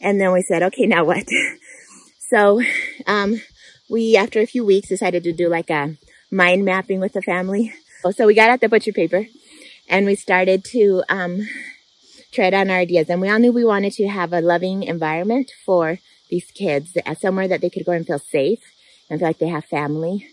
and 0.00 0.20
then 0.20 0.32
we 0.32 0.42
said, 0.42 0.62
okay, 0.62 0.86
now 0.86 1.04
what? 1.04 1.26
So, 2.30 2.62
um, 3.08 3.42
we, 3.88 4.16
after 4.16 4.38
a 4.38 4.46
few 4.46 4.64
weeks, 4.64 4.88
decided 4.88 5.24
to 5.24 5.32
do 5.32 5.48
like 5.48 5.68
a 5.68 5.96
mind 6.30 6.64
mapping 6.64 7.00
with 7.00 7.12
the 7.12 7.22
family. 7.22 7.72
So 8.12 8.24
we 8.24 8.34
got 8.34 8.50
out 8.50 8.60
the 8.60 8.68
butcher 8.68 8.92
paper 8.92 9.26
and 9.88 10.06
we 10.06 10.14
started 10.14 10.64
to, 10.66 11.02
um, 11.08 11.48
tread 12.30 12.54
on 12.54 12.70
our 12.70 12.78
ideas. 12.78 13.10
And 13.10 13.20
we 13.20 13.28
all 13.28 13.38
knew 13.38 13.52
we 13.52 13.64
wanted 13.64 13.92
to 13.94 14.06
have 14.06 14.32
a 14.32 14.40
loving 14.40 14.84
environment 14.84 15.50
for 15.64 15.98
these 16.28 16.50
kids, 16.52 16.96
somewhere 17.18 17.48
that 17.48 17.60
they 17.60 17.70
could 17.70 17.84
go 17.84 17.92
and 17.92 18.06
feel 18.06 18.20
safe 18.20 18.60
and 19.08 19.18
feel 19.18 19.28
like 19.28 19.38
they 19.38 19.48
have 19.48 19.64
family. 19.64 20.28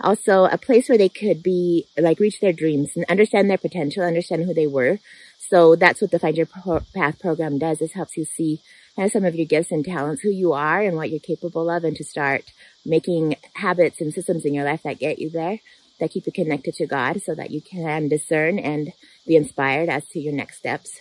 Also, 0.00 0.44
a 0.44 0.56
place 0.56 0.88
where 0.88 0.98
they 0.98 1.08
could 1.08 1.42
be, 1.42 1.86
like, 1.96 2.20
reach 2.20 2.40
their 2.40 2.52
dreams 2.52 2.90
and 2.94 3.04
understand 3.08 3.50
their 3.50 3.58
potential, 3.58 4.04
understand 4.04 4.44
who 4.44 4.54
they 4.54 4.66
were. 4.66 5.00
So 5.38 5.74
that's 5.74 6.00
what 6.00 6.12
the 6.12 6.18
Find 6.18 6.36
Your 6.36 6.46
Path 6.94 7.18
program 7.18 7.58
does, 7.58 7.80
is 7.80 7.92
helps 7.92 8.16
you 8.16 8.24
see 8.24 8.60
kind 8.94 9.06
of 9.06 9.12
some 9.12 9.24
of 9.24 9.34
your 9.34 9.46
gifts 9.46 9.72
and 9.72 9.84
talents, 9.84 10.22
who 10.22 10.30
you 10.30 10.52
are 10.52 10.80
and 10.80 10.96
what 10.96 11.10
you're 11.10 11.18
capable 11.18 11.68
of, 11.68 11.82
and 11.84 11.96
to 11.96 12.04
start 12.04 12.44
making 12.84 13.36
habits 13.54 14.00
and 14.00 14.14
systems 14.14 14.44
in 14.44 14.54
your 14.54 14.64
life 14.64 14.82
that 14.84 14.98
get 15.00 15.18
you 15.18 15.30
there, 15.30 15.58
that 15.98 16.10
keep 16.10 16.26
you 16.26 16.32
connected 16.32 16.74
to 16.74 16.86
God 16.86 17.20
so 17.22 17.34
that 17.34 17.50
you 17.50 17.60
can 17.60 18.08
discern 18.08 18.58
and 18.58 18.92
be 19.26 19.34
inspired 19.34 19.88
as 19.88 20.06
to 20.08 20.20
your 20.20 20.32
next 20.32 20.58
steps. 20.58 21.00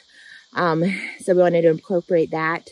Um, 0.53 0.83
so 1.19 1.35
we 1.35 1.41
wanted 1.41 1.63
to 1.63 1.69
incorporate 1.69 2.31
that. 2.31 2.69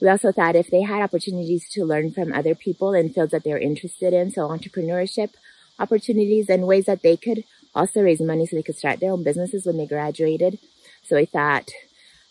We 0.00 0.08
also 0.08 0.30
thought 0.30 0.56
if 0.56 0.70
they 0.70 0.82
had 0.82 1.02
opportunities 1.02 1.68
to 1.70 1.84
learn 1.84 2.12
from 2.12 2.32
other 2.32 2.54
people 2.54 2.94
in 2.94 3.12
fields 3.12 3.32
that 3.32 3.42
they're 3.42 3.58
interested 3.58 4.12
in, 4.12 4.30
so 4.30 4.48
entrepreneurship 4.48 5.30
opportunities 5.78 6.48
and 6.48 6.66
ways 6.66 6.86
that 6.86 7.02
they 7.02 7.16
could 7.16 7.44
also 7.74 8.00
raise 8.00 8.20
money 8.20 8.46
so 8.46 8.56
they 8.56 8.62
could 8.62 8.76
start 8.76 9.00
their 9.00 9.12
own 9.12 9.22
businesses 9.22 9.66
when 9.66 9.76
they 9.76 9.86
graduated. 9.86 10.58
So 11.02 11.16
I 11.16 11.24
thought 11.24 11.70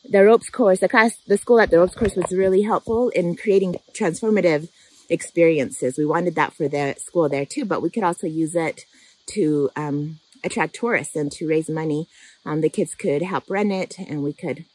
the 0.09 0.23
ropes 0.23 0.49
course, 0.49 0.79
the 0.79 0.89
class, 0.89 1.17
the 1.27 1.37
school 1.37 1.59
at 1.59 1.69
the 1.69 1.79
ropes 1.79 1.95
course 1.95 2.15
was 2.15 2.31
really 2.31 2.63
helpful 2.63 3.09
in 3.09 3.35
creating 3.35 3.77
transformative 3.93 4.69
experiences. 5.09 5.97
We 5.97 6.05
wanted 6.05 6.35
that 6.35 6.53
for 6.53 6.67
the 6.67 6.95
school 6.97 7.29
there 7.29 7.45
too, 7.45 7.65
but 7.65 7.81
we 7.81 7.89
could 7.89 8.03
also 8.03 8.27
use 8.27 8.55
it 8.55 8.85
to 9.27 9.69
um, 9.75 10.19
attract 10.43 10.75
tourists 10.75 11.15
and 11.15 11.31
to 11.33 11.47
raise 11.47 11.69
money. 11.69 12.07
Um, 12.45 12.61
the 12.61 12.69
kids 12.69 12.95
could 12.95 13.21
help 13.21 13.49
run 13.49 13.71
it 13.71 13.97
and 13.97 14.23
we 14.23 14.33
could 14.33 14.65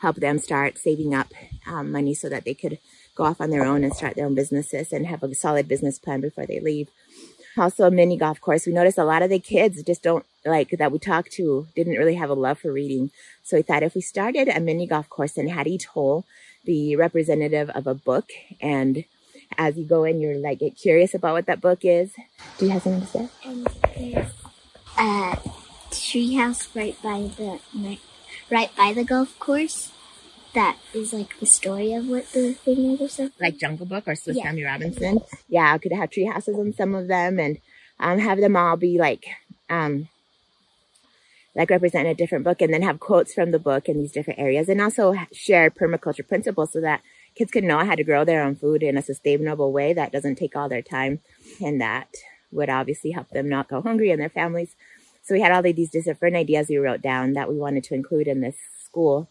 help 0.00 0.16
them 0.16 0.38
start 0.38 0.78
saving 0.78 1.14
up 1.14 1.32
um, 1.66 1.90
money 1.90 2.14
so 2.14 2.28
that 2.28 2.44
they 2.44 2.54
could 2.54 2.78
go 3.14 3.24
off 3.24 3.40
on 3.40 3.50
their 3.50 3.64
own 3.64 3.82
and 3.82 3.94
start 3.94 4.14
their 4.14 4.26
own 4.26 4.34
businesses 4.34 4.92
and 4.92 5.06
have 5.06 5.22
a 5.22 5.34
solid 5.34 5.66
business 5.66 5.98
plan 5.98 6.20
before 6.20 6.46
they 6.46 6.60
leave. 6.60 6.88
Also 7.56 7.86
a 7.86 7.90
mini 7.90 8.16
golf 8.16 8.40
course. 8.40 8.66
We 8.66 8.72
noticed 8.72 8.98
a 8.98 9.04
lot 9.04 9.22
of 9.22 9.30
the 9.30 9.38
kids 9.38 9.82
just 9.82 10.02
don't 10.02 10.26
like 10.44 10.70
that 10.70 10.92
we 10.92 10.98
talked 10.98 11.32
to 11.32 11.66
didn't 11.74 11.96
really 11.96 12.14
have 12.14 12.30
a 12.30 12.34
love 12.34 12.58
for 12.58 12.72
reading. 12.72 13.10
So 13.42 13.56
we 13.56 13.62
thought 13.62 13.82
if 13.82 13.94
we 13.94 14.00
started 14.00 14.48
a 14.48 14.60
mini 14.60 14.86
golf 14.86 15.08
course 15.08 15.36
and 15.36 15.50
had 15.50 15.66
each 15.66 15.86
hole 15.86 16.24
be 16.64 16.96
representative 16.96 17.70
of 17.70 17.86
a 17.86 17.94
book 17.94 18.30
and 18.60 19.04
as 19.58 19.76
you 19.76 19.84
go 19.84 20.04
in, 20.04 20.20
you're 20.20 20.36
like 20.36 20.58
get 20.58 20.76
curious 20.76 21.14
about 21.14 21.32
what 21.32 21.46
that 21.46 21.60
book 21.60 21.80
is. 21.84 22.12
Do 22.58 22.66
you 22.66 22.72
have 22.72 22.82
something 22.82 23.00
to 23.00 23.06
say? 23.06 23.28
Um, 23.44 23.66
there's 23.96 24.32
a 24.98 25.38
treehouse 25.90 26.74
right 26.74 27.00
by 27.02 27.30
the 27.36 27.60
right 28.50 28.76
by 28.76 28.92
the 28.92 29.04
golf 29.04 29.38
course. 29.38 29.92
That 30.56 30.78
is 30.94 31.12
like 31.12 31.38
the 31.38 31.44
story 31.44 31.92
of 31.92 32.08
what 32.08 32.32
the 32.32 32.54
thing 32.54 32.92
is 32.92 33.00
or 33.02 33.08
something. 33.08 33.36
Like 33.38 33.58
Jungle 33.58 33.84
Book 33.84 34.04
or 34.06 34.16
Swiss 34.16 34.38
yeah. 34.38 34.44
Family 34.44 34.64
Robinson. 34.64 35.20
Yeah, 35.50 35.74
I 35.74 35.76
could 35.76 35.92
have 35.92 36.08
tree 36.08 36.24
houses 36.24 36.58
on 36.58 36.72
some 36.72 36.94
of 36.94 37.08
them 37.08 37.38
and 37.38 37.58
um, 38.00 38.18
have 38.18 38.40
them 38.40 38.56
all 38.56 38.78
be 38.78 38.98
like 38.98 39.26
um, 39.68 40.08
like 41.54 41.68
represent 41.68 42.08
a 42.08 42.14
different 42.14 42.42
book 42.42 42.62
and 42.62 42.72
then 42.72 42.80
have 42.80 43.00
quotes 43.00 43.34
from 43.34 43.50
the 43.50 43.58
book 43.58 43.86
in 43.86 43.98
these 43.98 44.12
different 44.12 44.40
areas 44.40 44.70
and 44.70 44.80
also 44.80 45.14
share 45.30 45.70
permaculture 45.70 46.26
principles 46.26 46.72
so 46.72 46.80
that 46.80 47.02
kids 47.34 47.50
can 47.50 47.66
know 47.66 47.84
how 47.84 47.94
to 47.94 48.02
grow 48.02 48.24
their 48.24 48.42
own 48.42 48.56
food 48.56 48.82
in 48.82 48.96
a 48.96 49.02
sustainable 49.02 49.72
way 49.72 49.92
that 49.92 50.10
doesn't 50.10 50.36
take 50.36 50.56
all 50.56 50.70
their 50.70 50.80
time 50.80 51.20
and 51.62 51.82
that 51.82 52.08
would 52.50 52.70
obviously 52.70 53.10
help 53.10 53.28
them 53.28 53.46
not 53.46 53.68
go 53.68 53.82
hungry 53.82 54.10
and 54.10 54.22
their 54.22 54.30
families. 54.30 54.74
So 55.22 55.34
we 55.34 55.42
had 55.42 55.52
all 55.52 55.66
of 55.66 55.76
these 55.76 55.90
different 55.90 56.34
ideas 56.34 56.70
we 56.70 56.78
wrote 56.78 57.02
down 57.02 57.34
that 57.34 57.50
we 57.50 57.56
wanted 57.56 57.84
to 57.84 57.94
include 57.94 58.26
in 58.26 58.40
this 58.40 58.56
school 58.82 59.28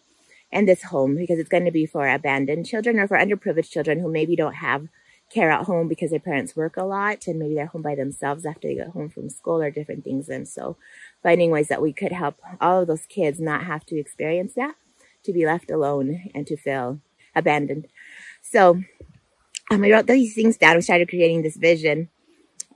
and 0.51 0.67
this 0.67 0.83
home 0.83 1.15
because 1.15 1.39
it's 1.39 1.49
going 1.49 1.65
to 1.65 1.71
be 1.71 1.85
for 1.85 2.07
abandoned 2.07 2.65
children 2.65 2.99
or 2.99 3.07
for 3.07 3.17
underprivileged 3.17 3.69
children 3.69 3.99
who 3.99 4.11
maybe 4.11 4.35
don't 4.35 4.55
have 4.55 4.87
care 5.29 5.51
at 5.51 5.65
home 5.65 5.87
because 5.87 6.11
their 6.11 6.19
parents 6.19 6.55
work 6.55 6.77
a 6.77 6.83
lot 6.83 7.27
and 7.27 7.39
maybe 7.39 7.55
they're 7.55 7.65
home 7.65 7.81
by 7.81 7.95
themselves 7.95 8.45
after 8.45 8.67
they 8.67 8.75
get 8.75 8.89
home 8.89 9.09
from 9.09 9.29
school 9.29 9.61
or 9.61 9.71
different 9.71 10.03
things. 10.03 10.29
And 10.29 10.47
so 10.47 10.77
finding 11.23 11.51
ways 11.51 11.67
that 11.67 11.81
we 11.81 11.93
could 11.93 12.11
help 12.11 12.39
all 12.61 12.81
of 12.81 12.87
those 12.87 13.05
kids 13.07 13.39
not 13.39 13.63
have 13.63 13.85
to 13.87 13.97
experience 13.97 14.53
that, 14.53 14.75
to 15.23 15.33
be 15.33 15.45
left 15.45 15.71
alone 15.71 16.29
and 16.35 16.45
to 16.47 16.55
feel 16.55 16.99
abandoned. 17.35 17.87
So 18.41 18.81
um, 19.71 19.81
we 19.81 19.91
wrote 19.91 20.07
these 20.07 20.35
things 20.35 20.57
down. 20.57 20.75
We 20.75 20.81
started 20.81 21.09
creating 21.09 21.41
this 21.41 21.57
vision. 21.57 22.09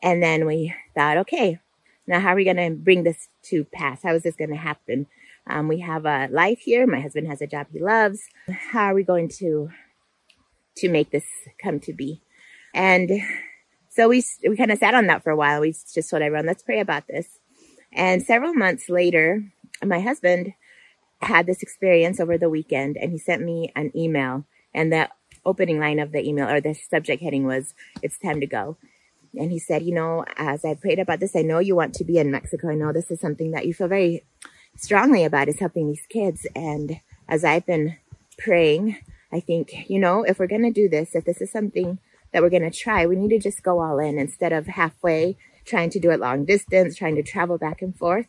And 0.01 0.23
then 0.23 0.45
we 0.45 0.73
thought, 0.95 1.17
okay, 1.17 1.59
now 2.07 2.19
how 2.19 2.29
are 2.29 2.35
we 2.35 2.45
going 2.45 2.57
to 2.57 2.71
bring 2.71 3.03
this 3.03 3.29
to 3.43 3.65
pass? 3.65 4.01
How 4.01 4.15
is 4.15 4.23
this 4.23 4.35
going 4.35 4.49
to 4.49 4.55
happen? 4.55 5.07
Um, 5.50 5.68
we 5.68 5.79
have 5.79 6.06
a 6.06 6.27
life 6.32 6.60
here. 6.60 6.86
My 6.86 7.00
husband 7.01 7.27
has 7.27 7.41
a 7.41 7.48
job 7.48 7.68
he 7.72 7.79
loves. 7.79 8.22
How 8.72 8.86
are 8.86 8.94
we 8.94 9.03
going 9.03 9.29
to 9.39 9.70
to 10.77 10.89
make 10.89 11.12
this 11.12 11.25
come 11.62 11.79
to 11.82 11.94
be? 11.94 12.22
And 12.74 13.10
so 13.89 14.08
we 14.08 14.24
we 14.48 14.56
kind 14.56 14.72
of 14.72 14.77
sat 14.77 14.94
on 14.94 15.08
that 15.08 15.24
for 15.24 15.32
a 15.32 15.36
while. 15.36 15.62
We 15.62 15.72
just 15.72 16.10
told 16.10 16.22
everyone, 16.22 16.46
let's 16.46 16.63
pray 16.63 16.79
about 16.79 17.08
this. 17.08 17.39
And 17.91 18.22
several 18.22 18.53
months 18.53 18.88
later, 18.88 19.44
my 19.84 20.00
husband 20.00 20.53
had 21.22 21.48
this 21.48 21.63
experience 21.63 22.20
over 22.20 22.38
the 22.38 22.50
weekend, 22.50 22.96
and 22.96 23.12
he 23.12 23.18
sent 23.18 23.41
me 23.41 23.72
an 23.75 23.91
email. 23.96 24.46
And 24.74 24.94
the 24.94 25.10
opening 25.46 25.79
line 25.79 26.00
of 26.00 26.12
the 26.12 26.25
email 26.25 26.48
or 26.48 26.62
the 26.62 26.75
subject 26.75 27.24
heading 27.24 27.46
was, 27.46 27.74
"It's 28.03 28.20
time 28.20 28.39
to 28.39 28.48
go." 28.48 28.77
And 29.36 29.51
he 29.51 29.60
said, 29.60 29.84
you 29.84 29.94
know, 29.94 30.25
as 30.38 30.65
I 30.65 30.74
prayed 30.74 31.00
about 31.00 31.20
this, 31.20 31.36
I 31.36 31.41
know 31.41 31.60
you 31.60 31.75
want 31.75 31.94
to 31.96 32.03
be 32.03 32.18
in 32.18 32.32
Mexico. 32.32 32.70
I 32.70 32.75
know 32.75 32.91
this 32.91 33.12
is 33.12 33.20
something 33.20 33.51
that 33.51 33.65
you 33.68 33.74
feel 33.74 33.88
very 33.88 34.24
strongly 34.79 35.24
about 35.24 35.50
is 35.50 35.59
helping 35.59 35.88
these 35.88 36.05
kids. 36.09 36.48
And 36.55 37.00
as 37.27 37.43
I've 37.43 37.65
been 37.65 37.98
praying, 38.38 38.98
I 39.31 39.39
think, 39.39 39.89
you 39.89 40.00
know, 40.00 40.24
if 40.24 40.39
we're 40.39 40.48
going 40.48 40.63
to 40.63 40.71
do 40.71 40.89
this, 40.89 41.15
if 41.15 41.25
this 41.25 41.41
is 41.41 41.51
something 41.51 42.00
that 42.31 42.41
we're 42.41 42.50
going 42.50 42.69
to 42.69 42.71
try, 42.71 43.05
we 43.05 43.15
need 43.15 43.29
to 43.29 43.39
just 43.39 43.63
go 43.63 43.81
all 43.81 44.00
in 44.00 44.17
instead 44.17 44.53
of 44.53 44.67
halfway 44.67 45.38
trying 45.65 45.89
to 45.91 46.00
do 46.00 46.09
it 46.09 46.19
long 46.19 46.45
distance, 46.45 46.95
trying 46.95 47.15
to 47.15 47.24
travel 47.24 47.57
back 47.57 47.81
and 47.81 47.95
forth. 47.95 48.25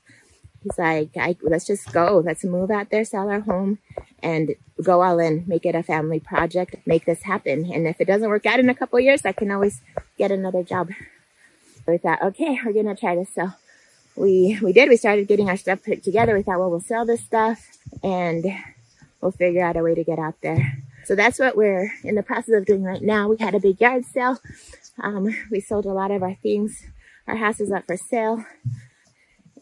He's 0.62 0.76
like, 0.76 1.16
let's 1.42 1.66
just 1.66 1.90
go. 1.90 2.22
Let's 2.22 2.44
move 2.44 2.70
out 2.70 2.90
there, 2.90 3.04
sell 3.04 3.30
our 3.30 3.40
home 3.40 3.78
and 4.22 4.56
go 4.82 5.02
all 5.02 5.18
in, 5.18 5.44
make 5.46 5.64
it 5.64 5.74
a 5.74 5.82
family 5.82 6.20
project, 6.20 6.76
make 6.84 7.06
this 7.06 7.22
happen. 7.22 7.72
And 7.72 7.86
if 7.86 7.98
it 7.98 8.06
doesn't 8.06 8.28
work 8.28 8.44
out 8.44 8.60
in 8.60 8.68
a 8.68 8.74
couple 8.74 9.00
years, 9.00 9.24
I 9.24 9.32
can 9.32 9.50
always 9.50 9.80
get 10.18 10.30
another 10.30 10.62
job. 10.62 10.90
So 11.86 11.92
we 11.92 11.96
thought, 11.96 12.22
okay, 12.22 12.60
we're 12.62 12.74
to 12.74 12.94
try 12.94 13.14
this. 13.14 13.34
So 13.34 13.52
we, 14.16 14.58
we 14.62 14.72
did, 14.72 14.88
we 14.88 14.96
started 14.96 15.28
getting 15.28 15.48
our 15.48 15.56
stuff 15.56 15.82
put 15.84 16.02
together. 16.02 16.34
We 16.34 16.42
thought, 16.42 16.58
well, 16.58 16.70
we'll 16.70 16.80
sell 16.80 17.06
this 17.06 17.22
stuff 17.22 17.66
and 18.02 18.44
we'll 19.20 19.32
figure 19.32 19.64
out 19.64 19.76
a 19.76 19.82
way 19.82 19.94
to 19.94 20.04
get 20.04 20.18
out 20.18 20.34
there. 20.42 20.82
So 21.04 21.14
that's 21.14 21.38
what 21.38 21.56
we're 21.56 21.92
in 22.04 22.14
the 22.14 22.22
process 22.22 22.54
of 22.54 22.66
doing 22.66 22.82
right 22.82 23.02
now. 23.02 23.28
We 23.28 23.36
had 23.38 23.54
a 23.54 23.60
big 23.60 23.80
yard 23.80 24.04
sale. 24.04 24.38
Um, 25.02 25.34
we 25.50 25.60
sold 25.60 25.86
a 25.86 25.92
lot 25.92 26.10
of 26.10 26.22
our 26.22 26.34
things. 26.34 26.82
Our 27.26 27.36
house 27.36 27.60
is 27.60 27.72
up 27.72 27.86
for 27.86 27.96
sale 27.96 28.44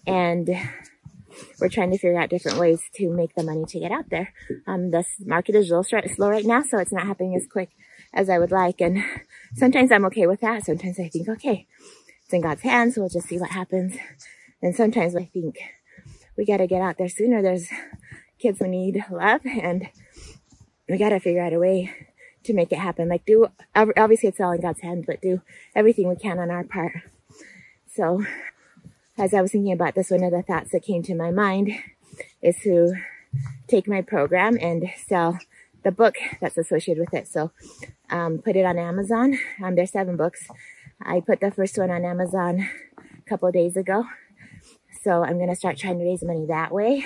and 0.07 0.49
we're 1.61 1.69
trying 1.69 1.91
to 1.91 1.99
figure 1.99 2.19
out 2.19 2.31
different 2.31 2.59
ways 2.59 2.83
to 2.95 3.11
make 3.11 3.35
the 3.35 3.43
money 3.43 3.65
to 3.67 3.81
get 3.81 3.93
out 3.93 4.11
there. 4.11 4.33
Um, 4.67 4.91
the 4.91 5.05
market 5.25 5.55
is 5.55 5.71
little 5.71 5.85
slow 5.85 6.31
right 6.31 6.45
now, 6.45 6.63
so 6.63 6.79
it's 6.79 6.93
not 6.93 7.07
happening 7.07 7.37
as 7.37 7.47
quick 7.47 7.71
as 8.13 8.29
I 8.29 8.39
would 8.39 8.51
like. 8.51 8.81
And 8.81 9.05
sometimes 9.55 9.93
I'm 9.93 10.05
okay 10.07 10.27
with 10.27 10.41
that. 10.41 10.65
Sometimes 10.65 10.99
I 10.99 11.09
think, 11.09 11.29
okay, 11.29 11.67
it's 12.25 12.33
in 12.33 12.41
God's 12.41 12.63
hands. 12.63 12.97
We'll 12.97 13.09
just 13.09 13.29
see 13.29 13.39
what 13.39 13.51
happens. 13.51 13.97
And 14.63 14.75
sometimes 14.75 15.15
I 15.15 15.25
think 15.25 15.59
we 16.37 16.45
got 16.45 16.59
to 16.59 16.67
get 16.67 16.83
out 16.83 16.99
there 16.99 17.09
sooner. 17.09 17.43
There's 17.43 17.69
kids 18.39 18.59
who 18.59 18.69
need 18.69 19.05
love 19.11 19.41
and 19.45 19.89
we 20.89 20.99
got 20.99 21.11
to 21.11 21.21
figure 21.21 21.43
out 21.43 21.53
a 21.53 21.59
way 21.59 21.93
to 22.45 22.55
make 22.55 22.73
it 22.73 22.79
happen. 22.79 23.09
Like 23.09 23.27
do, 23.27 23.49
obviously 23.75 24.29
it's 24.29 24.41
all 24.41 24.53
in 24.53 24.61
God's 24.61 24.81
hands, 24.81 25.05
but 25.07 25.21
do 25.21 25.43
everything 25.75 26.09
we 26.09 26.17
can 26.17 26.39
on 26.39 26.51
our 26.51 26.65
part. 26.65 26.93
So 27.87 28.25
as 29.19 29.35
I 29.35 29.43
was 29.43 29.53
thinking 29.53 29.73
about 29.73 29.95
this, 29.95 30.11
one 30.11 30.23
of 30.23 30.31
the 30.31 30.43
thoughts 30.43 30.71
that 30.71 30.85
came 30.85 31.03
to 31.05 31.15
my 31.15 31.31
mind 31.31 31.73
is 32.41 32.57
to 32.63 32.95
take 33.67 33.89
my 33.89 34.01
program 34.01 34.57
and 34.61 34.89
sell 35.07 35.39
the 35.85 35.91
book 35.91 36.17
that's 36.41 36.57
associated 36.57 37.01
with 37.01 37.15
it. 37.15 37.29
So, 37.29 37.51
um, 38.11 38.39
put 38.39 38.57
it 38.57 38.65
on 38.65 38.79
Amazon. 38.79 39.39
Um, 39.63 39.75
there's 39.75 39.93
seven 39.93 40.17
books. 40.17 40.49
I 41.01 41.21
put 41.21 41.41
the 41.41 41.51
first 41.51 41.79
one 41.79 41.91
on 41.91 42.05
Amazon 42.05 42.69
a 42.99 43.29
couple 43.29 43.51
days 43.53 43.77
ago. 43.77 44.05
So 45.03 45.23
I'm 45.25 45.37
going 45.37 45.49
to 45.49 45.57
start 45.57 45.77
trying 45.77 45.99
to 45.99 46.05
raise 46.05 46.23
money 46.23 46.47
that 46.47 46.73
way. 46.73 47.05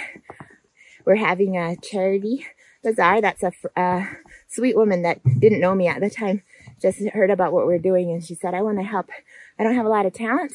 We're 1.05 1.17
having 1.17 1.57
a 1.57 1.77
charity 1.77 2.47
bazaar. 2.83 3.21
That's 3.21 3.43
a, 3.43 4.09
sweet 4.49 4.77
woman 4.77 5.03
that 5.03 5.21
didn't 5.41 5.61
know 5.61 5.75
me 5.75 5.89
at 5.89 6.01
the 6.01 6.11
time, 6.11 6.43
just 6.81 7.01
heard 7.15 7.31
about 7.31 7.53
what 7.53 7.65
we're 7.67 7.79
doing. 7.79 8.11
And 8.11 8.23
she 8.23 8.35
said, 8.35 8.53
I 8.53 8.61
want 8.61 8.79
to 8.79 8.85
help. 8.85 9.09
I 9.59 9.65
don't 9.65 9.75
have 9.75 9.87
a 9.87 9.89
lot 9.89 10.05
of 10.05 10.13
talents, 10.13 10.55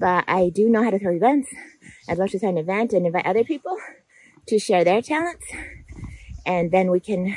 but 0.00 0.24
I 0.26 0.50
do 0.52 0.68
know 0.68 0.82
how 0.82 0.90
to 0.90 0.98
throw 0.98 1.14
events. 1.14 1.48
I'd 2.08 2.18
love 2.18 2.30
to 2.30 2.38
throw 2.40 2.48
an 2.48 2.58
event 2.58 2.92
and 2.92 3.06
invite 3.06 3.26
other 3.26 3.44
people 3.44 3.76
to 4.48 4.58
share 4.58 4.82
their 4.82 5.00
talents. 5.00 5.46
And 6.44 6.72
then 6.72 6.90
we 6.90 6.98
can 6.98 7.36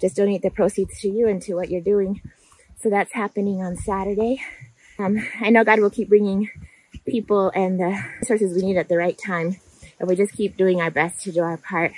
just 0.00 0.16
donate 0.16 0.40
the 0.40 0.50
proceeds 0.50 0.98
to 1.00 1.08
you 1.08 1.28
and 1.28 1.42
to 1.42 1.54
what 1.54 1.70
you're 1.70 1.82
doing. 1.82 2.22
So 2.80 2.88
that's 2.88 3.12
happening 3.12 3.62
on 3.62 3.76
Saturday. 3.76 4.42
Um, 4.98 5.18
I 5.40 5.50
know 5.50 5.64
God 5.64 5.80
will 5.80 5.90
keep 5.90 6.08
bringing 6.08 6.50
people 7.06 7.50
and 7.54 7.80
the 7.80 8.02
resources 8.20 8.54
we 8.54 8.62
need 8.62 8.76
at 8.76 8.88
the 8.88 8.96
right 8.96 9.16
time. 9.16 9.56
And 9.98 10.08
we 10.08 10.16
just 10.16 10.34
keep 10.34 10.56
doing 10.56 10.80
our 10.80 10.90
best 10.90 11.22
to 11.22 11.32
do 11.32 11.40
our 11.40 11.56
part. 11.56 11.92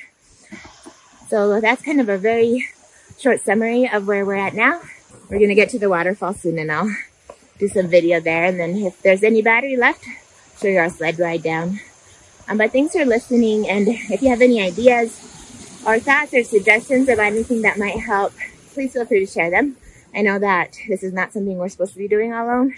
So 1.28 1.60
that's 1.60 1.82
kind 1.82 2.00
of 2.00 2.08
a 2.08 2.16
very 2.16 2.68
short 3.18 3.40
summary 3.40 3.88
of 3.88 4.06
where 4.06 4.24
we're 4.24 4.36
at 4.36 4.54
now. 4.54 4.80
We're 5.28 5.38
going 5.38 5.48
to 5.48 5.54
get 5.54 5.70
to 5.70 5.78
the 5.78 5.90
waterfall 5.90 6.34
soon 6.34 6.58
and 6.58 6.70
I'll 6.70 6.94
do 7.58 7.68
some 7.68 7.88
video 7.88 8.20
there. 8.20 8.44
And 8.44 8.58
then 8.58 8.76
if 8.76 9.02
there's 9.02 9.22
any 9.22 9.42
battery 9.42 9.76
left, 9.76 10.04
show 10.60 10.68
you 10.68 10.78
our 10.78 10.90
sled 10.90 11.18
ride 11.18 11.42
down. 11.42 11.80
Um, 12.48 12.56
but 12.56 12.72
thanks 12.72 12.94
for 12.94 13.04
listening. 13.04 13.68
And 13.68 13.88
if 13.88 14.22
you 14.22 14.30
have 14.30 14.40
any 14.40 14.60
ideas 14.62 15.20
or 15.86 15.98
thoughts 15.98 16.32
or 16.32 16.44
suggestions 16.44 17.08
about 17.08 17.26
anything 17.26 17.62
that 17.62 17.78
might 17.78 17.98
help, 17.98 18.32
please 18.72 18.92
feel 18.92 19.04
free 19.04 19.20
to 19.20 19.30
share 19.30 19.50
them. 19.50 19.76
I 20.14 20.22
know 20.22 20.38
that 20.38 20.78
this 20.88 21.02
is 21.02 21.12
not 21.12 21.32
something 21.32 21.58
we're 21.58 21.68
supposed 21.68 21.92
to 21.92 21.98
be 21.98 22.08
doing 22.08 22.32
alone. 22.32 22.74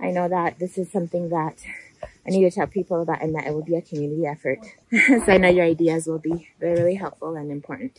I 0.00 0.10
know 0.10 0.28
that 0.28 0.58
this 0.58 0.78
is 0.78 0.90
something 0.92 1.30
that 1.30 1.56
I 2.26 2.30
need 2.30 2.48
to 2.48 2.50
tell 2.50 2.66
people 2.66 3.02
about 3.02 3.22
and 3.22 3.34
that 3.34 3.46
it 3.46 3.52
will 3.52 3.64
be 3.64 3.74
a 3.74 3.82
community 3.82 4.26
effort. 4.26 4.58
so 4.92 5.32
I 5.32 5.38
know 5.38 5.48
your 5.48 5.64
ideas 5.64 6.06
will 6.06 6.18
be 6.18 6.48
very, 6.60 6.74
really 6.74 6.94
helpful 6.94 7.34
and 7.34 7.50
important. 7.50 7.98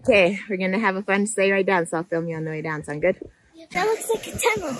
Okay, 0.00 0.38
we're 0.48 0.56
going 0.56 0.72
to 0.72 0.78
have 0.78 0.96
a 0.96 1.02
fun 1.02 1.26
sleigh 1.26 1.50
ride 1.50 1.66
down, 1.66 1.86
so 1.86 1.98
I'll 1.98 2.04
film 2.04 2.28
you 2.28 2.36
on 2.36 2.44
the 2.44 2.50
way 2.50 2.62
down. 2.62 2.84
Sound 2.84 3.02
good? 3.02 3.16
That 3.72 3.86
looks 3.86 4.08
like 4.08 4.26
a 4.26 4.38
tunnel. 4.38 4.76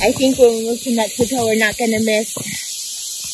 I 0.00 0.12
think 0.12 0.38
when 0.38 0.50
we 0.50 0.68
move 0.70 0.80
to 0.80 0.96
Mexico, 0.96 1.44
we're 1.44 1.58
not 1.58 1.76
going 1.76 1.90
to 1.90 2.04
miss 2.04 2.34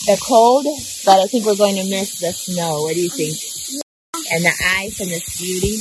the 0.06 0.20
cold, 0.26 0.66
but 1.06 1.20
I 1.20 1.26
think 1.26 1.46
we're 1.46 1.56
going 1.56 1.76
to 1.76 1.88
miss 1.88 2.18
the 2.20 2.32
snow. 2.32 2.82
What 2.82 2.94
do 2.94 3.00
you 3.00 3.08
think? 3.08 3.38
And 4.32 4.44
the 4.44 4.52
ice 4.78 5.00
and 5.00 5.10
the 5.10 5.22
beauty. 5.38 5.78